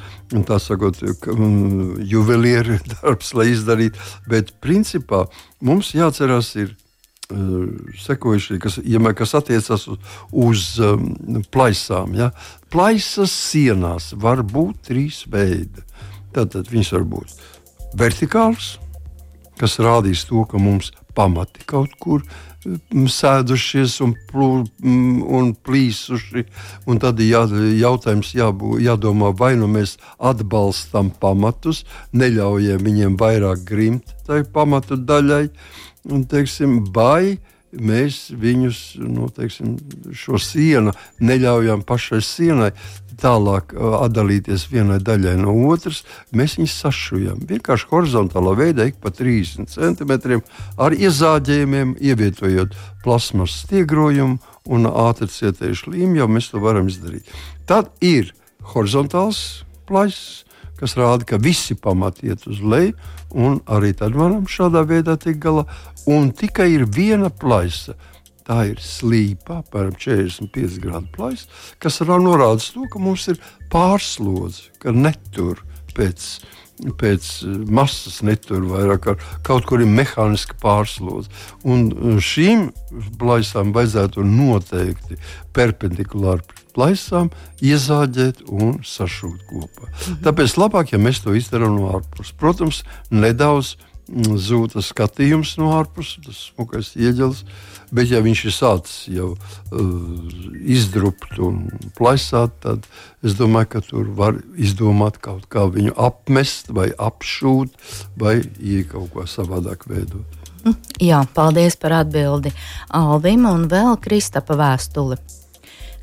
Tā 0.48 0.56
sakot, 0.62 0.96
mm, 1.02 1.98
juvelieru 2.08 2.78
darbs, 2.94 3.34
lai 3.36 3.50
izdarītu. 3.52 4.00
Bet 4.30 4.54
principā 4.64 5.26
mums 5.60 5.92
jāatcerās, 5.92 6.54
ir 6.56 6.70
uh, 6.72 7.66
sekojuši, 8.00 8.56
kas, 8.64 8.78
ja 8.80 9.02
mē, 9.02 9.12
kas 9.18 9.36
attiecas 9.36 9.84
uz, 9.92 10.16
uz 10.32 10.64
um, 10.80 11.42
plaisām. 11.52 12.16
Ja? 12.16 12.30
Plaisas 12.72 13.34
sienās 13.36 14.14
var 14.16 14.40
būt 14.40 14.88
trīs 14.88 15.26
veidi. 15.28 15.84
Tātad 16.32 16.72
viņas 16.72 16.94
var 16.96 17.04
būt 17.12 17.36
vertikāls, 18.00 18.78
kas 19.60 19.78
rādīs 19.82 20.26
to, 20.28 20.44
ka 20.48 20.58
mums 20.58 20.92
pamati 21.14 21.62
kaut 21.70 21.94
kur 22.00 22.24
ir 22.24 23.08
sēdušies 23.10 23.98
un, 24.04 24.14
plū, 24.30 24.48
un 24.84 25.52
plīsuši. 25.66 26.44
Un 26.88 27.00
tad 27.02 27.20
ir 27.22 27.32
jā, 27.32 27.42
jautājums 27.80 28.32
jābū, 28.36 28.78
jādomā, 28.82 29.32
vai 29.36 29.54
nu 29.60 29.68
mēs 29.70 29.96
atbalstam 30.18 31.12
pamatus, 31.20 31.84
neļaujam 32.16 32.84
viņiem 32.84 33.18
vairāk 33.20 33.64
grimt 33.68 34.14
tai 34.24 34.42
pamatu 34.48 34.96
daļai, 34.96 35.48
un, 36.08 36.24
teiksim, 36.28 36.80
vai 36.94 37.36
mēs 37.80 38.28
viņus, 38.38 38.82
nu, 39.02 39.28
teiksim, 39.34 39.76
šo 40.14 40.38
sienu 40.42 40.92
neļaujam 41.24 41.84
pašai 41.86 42.20
sienai 42.24 42.70
tālāk 43.20 43.74
atdalīties 43.74 44.66
vienai 44.72 44.98
daļai 45.02 45.36
no 45.42 45.54
otras, 45.70 46.02
mēs 46.34 46.56
viņus 46.58 46.76
sašujam. 46.84 47.42
Vienkārši 47.48 47.90
horizontālā 47.92 48.54
veidā, 48.58 48.88
ik 48.90 48.98
pa 49.02 49.12
30 49.14 49.70
centimetriem, 49.74 50.42
ar 50.78 50.96
iezāģējumiem, 50.96 51.96
ievietojot 52.00 52.74
plasmas 53.04 53.60
stiegrojumu 53.64 54.40
un 54.74 54.88
ātri 54.88 55.28
cietējušu 55.30 55.92
līmju, 55.94 56.22
jau 56.22 56.30
mēs 56.30 56.50
to 56.50 56.62
varam 56.62 56.88
izdarīt. 56.90 57.28
Tad 57.68 57.92
ir 58.04 58.32
horizontāls 58.74 59.64
plaisas, 59.88 60.44
kas 60.80 60.96
rāda, 60.98 61.26
ka 61.28 61.38
visi 61.40 61.76
pamati 61.78 62.30
iet 62.32 62.48
uz 62.50 62.60
leju, 62.60 62.96
un 63.34 63.60
arī 63.66 63.92
tad 63.98 64.16
varam 64.16 64.46
šādā 64.50 64.84
veidā 64.88 65.18
tikt 65.20 65.42
galā. 65.42 65.66
Un 66.10 66.30
tikai 66.36 66.70
ir 66.76 66.86
viena 66.86 67.30
plaisa. 67.30 67.98
Tā 68.44 68.58
ir 68.68 68.80
slīpa, 68.84 69.62
apmēram 69.62 69.94
45 69.96 70.74
grādu 70.82 71.08
plaisa, 71.14 71.46
kas 71.80 71.96
norāda 72.20 72.60
to, 72.74 72.84
ka 72.92 73.00
mums 73.00 73.24
ir 73.32 73.38
pārslodze, 73.72 74.68
ka 74.82 74.92
netur 74.92 75.62
pēc 75.96 76.26
pēc 77.00 77.28
eh, 77.44 77.54
masas 77.70 78.20
netur 78.26 78.64
vairāk, 78.68 79.12
ar 79.12 79.40
kaut 79.46 79.66
kur 79.68 79.82
ir 79.82 79.90
mehāniska 79.90 80.58
pārslodze. 80.62 81.30
Un 81.62 81.88
eh, 81.92 82.18
šīm 82.22 82.68
plaisām 83.20 83.72
vajadzētu 83.76 84.26
noteikti 84.26 85.18
perpendikulāri 85.54 86.62
plaisām 86.74 87.30
iezāģēt 87.62 88.44
un 88.50 88.80
sašūt 88.82 89.46
kopā. 89.50 89.88
Mhm. 89.88 90.20
Tāpēc 90.26 90.56
labāk, 90.58 90.94
ja 90.94 91.02
mēs 91.02 91.22
to 91.24 91.34
izdarām 91.38 91.78
no 91.78 91.92
ārpuses. 91.98 92.34
Protams, 92.38 92.82
nedaudz 93.10 93.76
zūd 94.08 94.74
tas 94.74 94.90
skatījums 94.92 95.54
no 95.60 95.72
ārpuses, 95.78 96.20
tas 96.24 96.42
smukais 96.50 96.92
ieģelis. 96.96 97.44
Bet, 97.94 98.08
ja 98.10 98.18
viņš 98.24 98.40
ir 98.48 98.54
sācis 98.54 98.94
jau 99.14 99.28
uh, 99.36 99.82
izdrupt 100.66 101.38
un 101.38 101.68
plaisāt, 101.94 102.56
tad 102.64 102.88
es 103.22 103.36
domāju, 103.38 103.70
ka 103.76 103.82
tur 103.86 104.08
var 104.18 104.40
izdomāt 104.58 105.20
kaut 105.22 105.46
kā 105.52 105.68
viņu 105.70 105.94
apmest, 105.94 106.72
vai 106.74 106.88
apšūt, 106.90 107.76
vai 108.18 108.40
kaut 108.90 109.12
ko 109.14 109.28
savādāk 109.30 109.86
veidot. 109.90 110.42
Hm, 110.64 110.76
jā, 111.04 111.20
paldies 111.36 111.76
par 111.76 112.00
atbildi 112.00 112.50
Alvim 112.96 113.44
un 113.50 113.68
vēl 113.70 113.98
Kristapa 114.02 114.56
vēstuli 114.58 115.20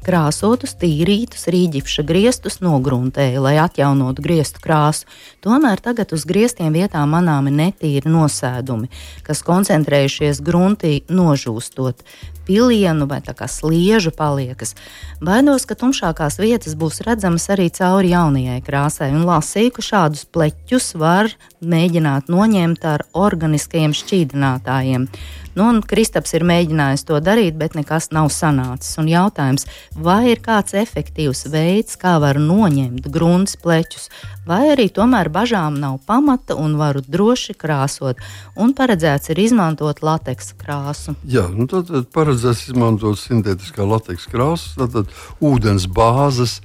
krāsotus, 0.05 0.73
tīrītus 0.81 1.47
rīģipša 1.51 2.05
griestus 2.07 2.59
nogruntēja, 2.63 3.41
lai 3.43 3.55
atjaunotu 3.61 4.23
griestu 4.25 4.61
krāsu. 4.63 5.07
Tomēr 5.45 5.81
tagad 5.83 6.13
uz 6.15 6.25
griestiem 6.29 6.73
vietā 6.75 7.03
manāmi 7.09 7.53
netīri 7.53 8.09
nosēdumi, 8.11 8.89
kas 9.27 9.43
koncentrējušies 9.47 10.41
gruntī 10.45 11.01
nožūstot. 11.09 12.05
Pilienu 12.51 13.07
vai 13.07 13.21
sliežu 13.47 14.11
paliekas. 14.11 14.75
Baidos, 15.23 15.63
ka 15.63 15.77
tumšākās 15.79 16.35
vietas 16.41 16.75
būs 16.75 16.99
redzamas 17.07 17.47
arī 17.53 17.69
cauri 17.71 18.11
jaunajai 18.11 18.59
krāsai, 18.65 19.13
un 19.15 19.23
lasīju, 19.23 19.71
ka 19.77 19.85
šādus 19.87 20.25
pleķus 20.27 20.95
var 20.99 21.31
mēģināt 21.63 22.27
noņemt 22.27 22.83
ar 22.83 23.05
organiskajiem 23.15 23.95
šķīdinātājiem. 23.95 25.07
Nu, 25.51 25.67
Kristaps 25.83 26.31
ir 26.37 26.45
mēģinājis 26.47 27.03
to 27.09 27.17
darīt, 27.19 27.57
bet 27.59 27.73
nekas 27.75 28.07
nav 28.15 28.29
sanācis. 28.31 28.95
Un 29.01 29.09
jautājums, 29.11 29.65
vai 29.99 30.31
ir 30.31 30.39
kāds 30.43 30.75
efektīvs 30.79 31.43
veids, 31.51 31.97
kā 31.99 32.15
var 32.23 32.39
noņemt 32.39 33.09
grunts 33.11 33.57
pleķus, 33.59 34.07
vai 34.47 34.61
arī 34.71 34.87
tomēr 34.95 35.27
bažām 35.33 35.75
nav 35.81 35.99
pamata 36.07 36.55
un 36.55 36.77
varu 36.79 37.03
droši 37.03 37.57
krāsot, 37.59 38.21
un 38.55 38.71
paredzēts 38.77 39.33
ir 39.33 39.43
izmantot 39.43 39.99
lateksa 40.05 40.55
krāsu. 40.55 41.17
Jā, 41.27 41.49
nu 41.51 41.67
tad, 41.71 41.91
tad 41.91 42.07
paredzēts 42.41 42.71
izmantot 42.71 43.19
sintētiskā 43.21 43.85
lateksa 43.85 44.31
krāsu, 44.31 44.73
tad, 44.79 44.95
tad 44.95 45.43
ūdens 45.45 45.85
bāzes 45.85 46.59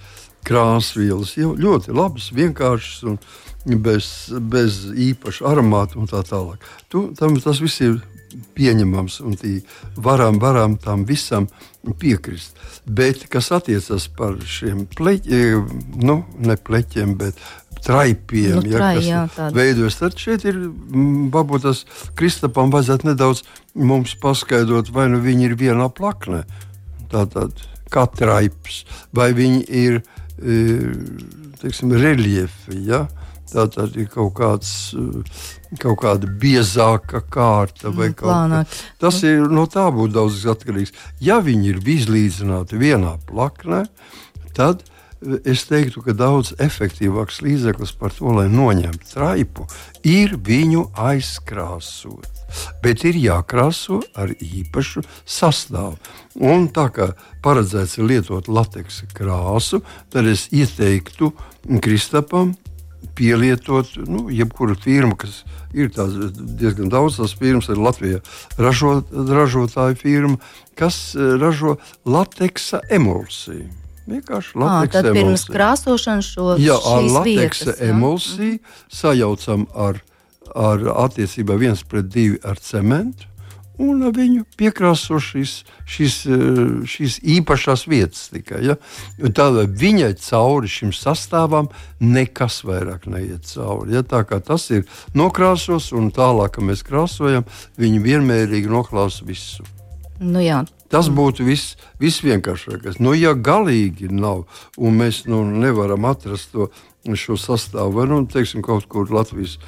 krāsvielas 0.46 1.34
ļoti 1.36 1.92
labas, 1.92 2.30
vienkāršas 2.32 3.04
un 3.10 3.18
bez, 3.82 4.32
bez 4.40 4.86
īpaša 4.94 5.48
aromāta 5.50 5.98
un 6.00 6.08
tā 6.08 6.22
tālāk. 6.24 6.62
Tu, 6.88 7.10
tam, 7.18 7.36
tas 7.42 7.60
viss 7.60 7.82
ir 7.84 7.98
pieņemams 8.56 9.20
un 9.24 9.36
varam, 10.00 10.40
varam 10.40 10.76
tam 10.80 11.04
visam 11.08 11.48
piekrist. 12.00 12.56
Bet 12.86 13.26
kas 13.28 13.50
attiecas 13.52 14.08
par 14.16 14.38
šiem 14.40 14.86
pleķiem, 14.96 15.68
nu, 16.00 16.22
ne 16.38 16.56
pleķiem, 16.56 17.16
bet 17.20 17.36
traipiem, 17.86 18.58
nu, 18.58 18.74
trai, 18.74 18.96
ja, 19.06 19.22
kas 19.30 19.54
veidojas, 19.54 19.98
tad 20.00 20.18
šeit 20.18 20.46
ir 20.48 20.58
varbūt 21.34 21.66
tas 21.68 21.84
Kristapam 22.18 22.72
vajadzētu 22.74 23.10
nedaudz 23.12 23.44
mums 23.78 24.16
paskaidrot, 24.22 24.90
vai 24.94 25.06
nu 25.12 25.22
viņi 25.24 25.50
ir 25.50 25.56
vienā 25.60 25.88
plaknē, 25.94 26.42
tātad 27.12 27.54
kā 27.92 28.06
traips, 28.10 28.82
vai 29.14 29.30
viņi 29.36 29.62
ir, 29.84 30.00
e, 30.42 30.56
teiksim, 31.62 31.94
reliefi, 31.94 32.80
ja? 32.88 33.06
Tā 33.46 33.68
tad 33.70 33.94
ir 33.94 34.08
kaut, 34.10 34.32
kāds, 34.34 34.70
kaut 35.78 36.00
kāda 36.02 36.26
biezāka 36.26 37.20
kārta 37.30 37.92
vai 37.94 38.08
Mm, 38.10 38.16
kaut 38.18 38.26
kas 38.26 38.32
plānāk. 38.32 38.80
Tas 38.98 39.20
ir 39.22 39.46
no 39.46 39.68
tā 39.70 39.86
būtu 39.94 40.16
daudz 40.16 40.42
atkarīgs. 40.50 40.90
Ja 41.22 41.38
viņi 41.38 41.70
ir 41.70 41.78
izlīdzināti 41.94 42.80
vienā 42.80 43.14
plaknē, 43.28 43.84
tad 44.58 44.82
eh, 44.82 44.95
es 45.44 45.64
teiktu, 45.68 46.02
ka 46.04 46.14
daudz 46.16 46.52
efektīvāks 46.62 47.40
līdzeklis 47.44 47.94
par 47.98 48.14
to, 48.16 48.30
lai 48.36 48.46
noņemtu 48.52 49.12
traipu, 49.12 49.66
ir 50.04 50.36
viņu 50.36 50.90
aizkrāsot. 50.96 52.28
Bet 52.82 53.02
ir 53.08 53.18
jākrāso 53.18 54.00
ar 54.14 54.30
īpašu 54.32 55.02
sastāvu. 55.26 55.96
Un 56.36 56.68
tā 56.72 56.86
kā 56.94 57.10
paredzēts 57.44 57.98
lietot 57.98 58.48
lateksa 58.48 59.08
krāsu, 59.16 59.82
tad 60.12 60.28
es 60.30 60.46
ieteiktu 60.54 61.32
Kristapam 61.82 62.54
pielietot, 63.16 63.88
nu, 64.06 64.26
jebkura 64.30 64.76
firma, 64.78 65.16
kas 65.16 65.40
ir 65.74 65.90
diezgan 65.90 66.90
daudz, 66.92 67.16
tās 67.20 67.34
firmas 67.38 67.70
ir 67.72 67.80
Latvijā 67.80 68.20
ražot, 68.60 69.10
ražotāja 69.10 69.96
firma, 69.98 70.36
kas 70.76 71.16
eh, 71.16 71.34
ražo 71.40 71.76
lateksa 72.04 72.82
emulsiju. 72.92 73.85
Vienkārši 74.06 74.58
lateksa 74.62 75.02
tad 75.02 75.16
pirms 75.16 75.46
krāsošanas 75.50 76.26
šo 76.30 76.50
Jā, 76.62 76.76
ar 76.78 77.06
lateksa 77.18 77.72
vietas, 77.72 77.80
emulsiju 77.88 78.58
sajaucam 78.92 79.66
ar, 79.74 80.02
ar 80.54 80.84
attiecībā 81.06 81.56
viens 81.58 81.82
pret 81.82 82.06
divi 82.12 82.38
ar 82.46 82.60
cementu. 82.62 83.32
Un 83.76 84.00
viņu 84.00 84.46
piekrāso 84.56 85.18
šīs, 85.20 85.58
šīs, 85.84 86.14
šīs 86.88 87.18
īpašās 87.36 87.82
vietas 87.90 88.30
tikai. 88.32 88.62
Ja? 88.64 88.76
Tādēļ 89.20 89.68
viņai 89.82 90.14
cauri 90.22 90.70
šim 90.72 90.94
sastāvam 90.96 91.68
nekas 92.00 92.62
vairāk 92.64 93.04
neiet 93.12 93.44
cauri. 93.50 93.92
Ja? 93.98 94.04
Tā 94.06 94.22
kā 94.24 94.40
tas 94.40 94.70
ir 94.72 94.86
nokrāsos, 95.12 95.90
un 95.92 96.08
tālāk, 96.08 96.56
kad 96.56 96.64
mēs 96.70 96.86
krāsojam, 96.88 97.44
viņi 97.76 98.00
vienmērīgi 98.06 98.72
noklāsa 98.72 99.28
visu. 99.28 99.66
Nu, 100.24 100.40
jā, 100.40 100.62
Tas 100.92 101.08
būtu 101.10 101.46
viss 101.46 101.74
visvienkāršākais. 102.02 103.00
Nu, 103.02 103.14
ja 103.16 103.34
galīgi 103.34 104.10
nav, 104.12 104.44
un 104.78 105.00
mēs 105.00 105.24
nu, 105.30 105.42
nevaram 105.44 106.06
atrast 106.06 106.52
to 106.54 106.70
šo 107.14 107.36
sastāvu, 107.38 108.00
vai 108.00 108.06
nu, 108.10 108.22
teiksim, 108.26 108.64
kaut 108.66 108.88
kur 108.90 109.10
Latvijas 109.14 109.58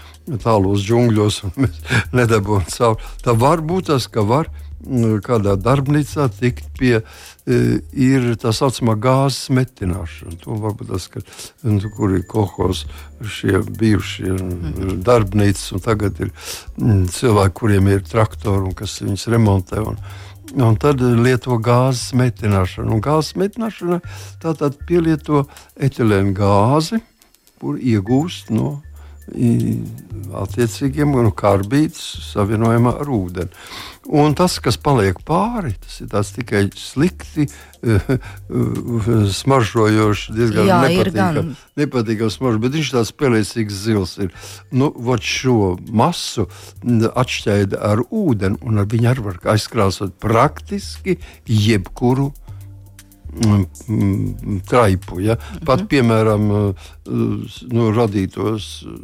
tālos 0.43 0.83
džungļos, 0.87 1.43
un 1.47 1.53
mēs 1.65 1.83
nedabūjam 2.19 2.67
cauri, 2.73 3.13
tad 3.25 3.39
var 3.43 3.63
būt 3.63 3.93
tas, 3.93 4.09
ka 4.11 4.25
var 4.27 4.51
mm, 4.83 5.21
kādā 5.27 5.55
darbnīcā 5.61 6.29
tikt 6.39 6.71
pie. 6.79 7.01
e, 7.47 7.59
Ir 7.93 8.35
tā 8.41 8.53
saucamā 8.53 8.97
gāzes 9.01 9.49
metināšana. 9.55 10.39
To 10.43 10.59
varbūt 10.61 10.91
tas, 10.93 11.09
ka, 11.13 11.23
nu, 11.65 11.79
kur 11.97 12.17
ir 12.17 12.27
kolekcijas, 12.29 12.85
šie 13.39 13.63
bijušie 13.67 14.33
mm, 14.35 14.97
darbnīcas, 15.07 15.73
un 15.75 15.85
tagad 15.85 16.19
ir 16.23 16.33
mm, 16.77 17.07
cilvēki, 17.15 17.59
kuriem 17.61 17.93
ir 17.95 18.07
traktori 18.07 18.67
un 18.71 18.79
kas 18.79 18.99
viņus 19.05 19.29
remontē. 19.35 19.85
Un, 19.93 20.01
Un 20.57 20.77
tad 20.81 21.03
lieto 21.03 21.59
gāzes 21.61 22.15
metināšanu. 22.17 22.95
Un 22.97 23.03
gāzes 23.05 23.37
metināšana 23.37 24.01
tātad 24.41 24.79
pielieto 24.89 25.43
etilēnu 25.77 26.33
gāzi, 26.37 27.03
kur 27.61 27.77
iegūst 27.77 28.49
no 28.55 28.79
attiecīgiem 30.39 31.15
nu, 31.15 31.31
karbītus 31.37 32.33
savienojumā 32.33 32.99
ar 33.03 33.13
ūdeni. 33.13 33.65
Un 34.09 34.33
tas, 34.33 34.55
kas 34.65 34.79
paliek 34.81 35.19
pāri, 35.29 35.75
tas 36.09 36.31
ir 36.31 36.39
tikai 36.39 36.63
slikti 36.81 37.45
uh, 37.45 38.07
uh, 38.09 39.09
smaržojošs, 39.37 40.31
diezgan 40.33 40.71
Jā, 40.71 40.79
ir 40.89 41.11
nepatīkams 41.13 41.67
nepatīkams 41.77 42.39
smaržs, 42.39 42.63
bet 42.63 42.77
viņš 42.79 42.93
tāds 42.95 43.13
spēlēcīgs 43.13 43.83
zils 43.85 44.17
ir. 44.25 44.33
Nu, 44.73 44.89
šo 45.21 45.75
masu 45.93 46.47
mm, 46.49 47.11
atšķaida 47.21 47.83
ar 47.91 48.05
ūdeni, 48.09 48.63
un 48.65 48.81
ar 48.81 48.89
viņu 48.89 49.13
arī 49.13 49.27
var 49.29 49.41
aizkrāsot 49.55 50.17
praktiski 50.25 51.19
jebkuru. 51.45 52.33
Mm, 53.33 53.65
mm, 53.89 54.59
Traipu, 54.69 55.21
ja? 55.25 55.39
Pat, 55.67 55.87
piemēram, 55.91 56.51
uh, 56.51 56.91
nu, 57.09 57.89
radītos 57.95 58.69
uh, 58.87 58.99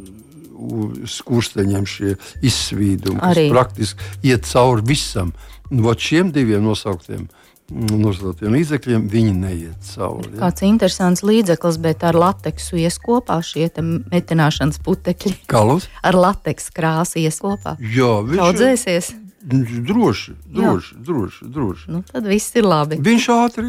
skursteņiem 1.09 1.87
šie 1.89 2.13
izsvīdumi, 2.45 3.19
kas 3.21 3.35
Arī. 3.35 3.47
praktiski 3.53 4.13
iet 4.31 4.47
cauri 4.49 4.85
visam. 4.87 5.33
Vot 5.69 5.99
šiem 5.99 6.29
diviem 6.33 6.63
nosauktiem, 6.63 7.25
mm, 7.71 7.97
nosauktiem 8.01 8.53
līdzekļiem 8.53 9.07
viņi 9.11 9.33
neiet 9.39 9.91
cauri. 9.95 10.35
Ja? 10.35 10.45
kāds 10.45 10.65
interesants 10.67 11.25
līdzeklis, 11.25 11.79
bet 11.81 12.05
ar 12.07 12.17
lateksu 12.17 12.79
ies 12.81 12.99
kopā 13.01 13.41
šie 13.45 13.67
metināšanas 13.81 14.81
putekļi. 14.85 15.35
Kalus? 15.51 15.89
Ar 16.05 16.17
lateksu 16.17 16.73
krāsu 16.75 17.21
ies 17.23 17.41
kopā. 17.41 17.77
Jā, 17.81 18.13
viņš 18.29 18.45
Audzēsies, 18.47 19.13
Droši, 19.45 20.31
droši, 20.49 20.95
droši, 20.97 21.45
droši. 21.53 21.91
nu 21.91 22.01
tad 22.11 22.25
viss 22.25 22.55
ir 22.57 22.65
labi. 22.65 22.97
Viņš 22.97 23.25
ātri 23.29 23.65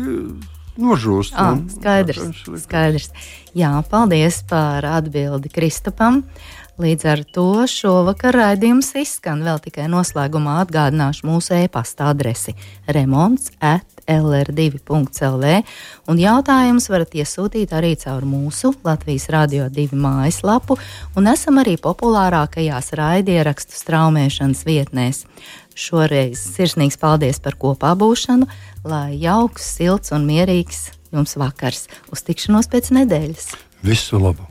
nožūst. 0.81 1.33
Ah, 1.37 1.53
un- 1.53 1.69
skaidrs, 1.69 2.23
liek- 2.47 2.63
skaidrs. 2.65 3.11
Jā, 3.57 3.73
paldies 3.91 4.43
par 4.49 4.85
atbildi 4.85 5.53
Kristapam. 5.53 6.23
Līdz 6.79 7.05
ar 7.09 7.21
to 7.33 7.65
šovakar 7.65 8.35
raidījums 8.37 8.91
izskan. 9.01 9.41
Vēl 9.41 9.57
tikai 9.65 9.87
noslēgumā 9.89 10.59
atgādināšu 10.67 11.25
mūsu 11.25 11.55
e-pasta 11.65 12.11
adresi 12.13 12.53
remonds 12.87 13.49
at 13.61 13.85
lr2.lv. 14.07 15.63
Un 16.13 16.21
jautājumus 16.21 16.89
varat 16.93 17.17
iesūtīt 17.17 17.73
arī 17.73 17.95
caur 17.97 18.23
mūsu 18.29 18.75
Latvijas 18.85 19.27
Rādio 19.33 19.71
2 19.73 19.97
mājaslapu, 19.97 20.77
un 21.17 21.27
esam 21.33 21.59
arī 21.63 21.79
populārākajās 21.81 22.93
raidierakstu 23.01 23.73
straumēšanas 23.81 24.65
vietnēs. 24.69 25.25
Šoreiz 25.77 26.41
sirsnīgs 26.57 26.97
paldies 26.97 27.37
par 27.45 27.59
kopā 27.61 27.93
būšanu, 28.01 28.49
lai 28.89 29.19
jauks, 29.21 29.67
silts 29.77 30.15
un 30.17 30.25
mierīgs 30.25 30.87
jums 31.13 31.37
vakars. 31.37 31.85
Uz 32.09 32.25
tikšanos 32.25 32.71
pēc 32.73 32.89
nedēļas! 32.97 33.51
Visu 33.85 34.21
labu! 34.23 34.49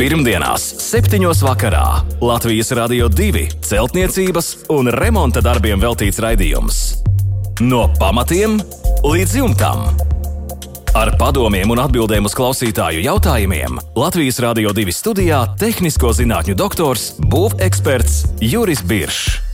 Pirmdienās, 0.00 0.64
7. 0.82 1.20
vakarā 1.44 1.84
Latvijas 2.24 2.72
Rādio 2.74 3.06
2 3.12 3.44
celtniecības 3.62 4.48
un 4.74 4.90
remonta 4.90 5.44
darbiem 5.44 5.78
veltīts 5.84 6.18
raidījums. 6.24 6.80
No 7.62 7.84
pamatiem 8.00 8.56
līdz 9.04 9.38
jumtam. 9.38 9.86
Ar 10.98 11.12
padomiem 11.20 11.70
un 11.74 11.84
atbildēm 11.84 12.26
uz 12.26 12.34
klausītāju 12.34 13.04
jautājumiem 13.04 13.78
Latvijas 13.98 14.40
Rādio 14.42 14.72
2 14.74 14.96
studijā- 14.96 15.44
tehnisko 15.62 16.16
zinātņu 16.16 16.56
doktors, 16.56 17.12
būveksperts 17.20 18.40
Juris 18.40 18.82
Biršs. 18.82 19.53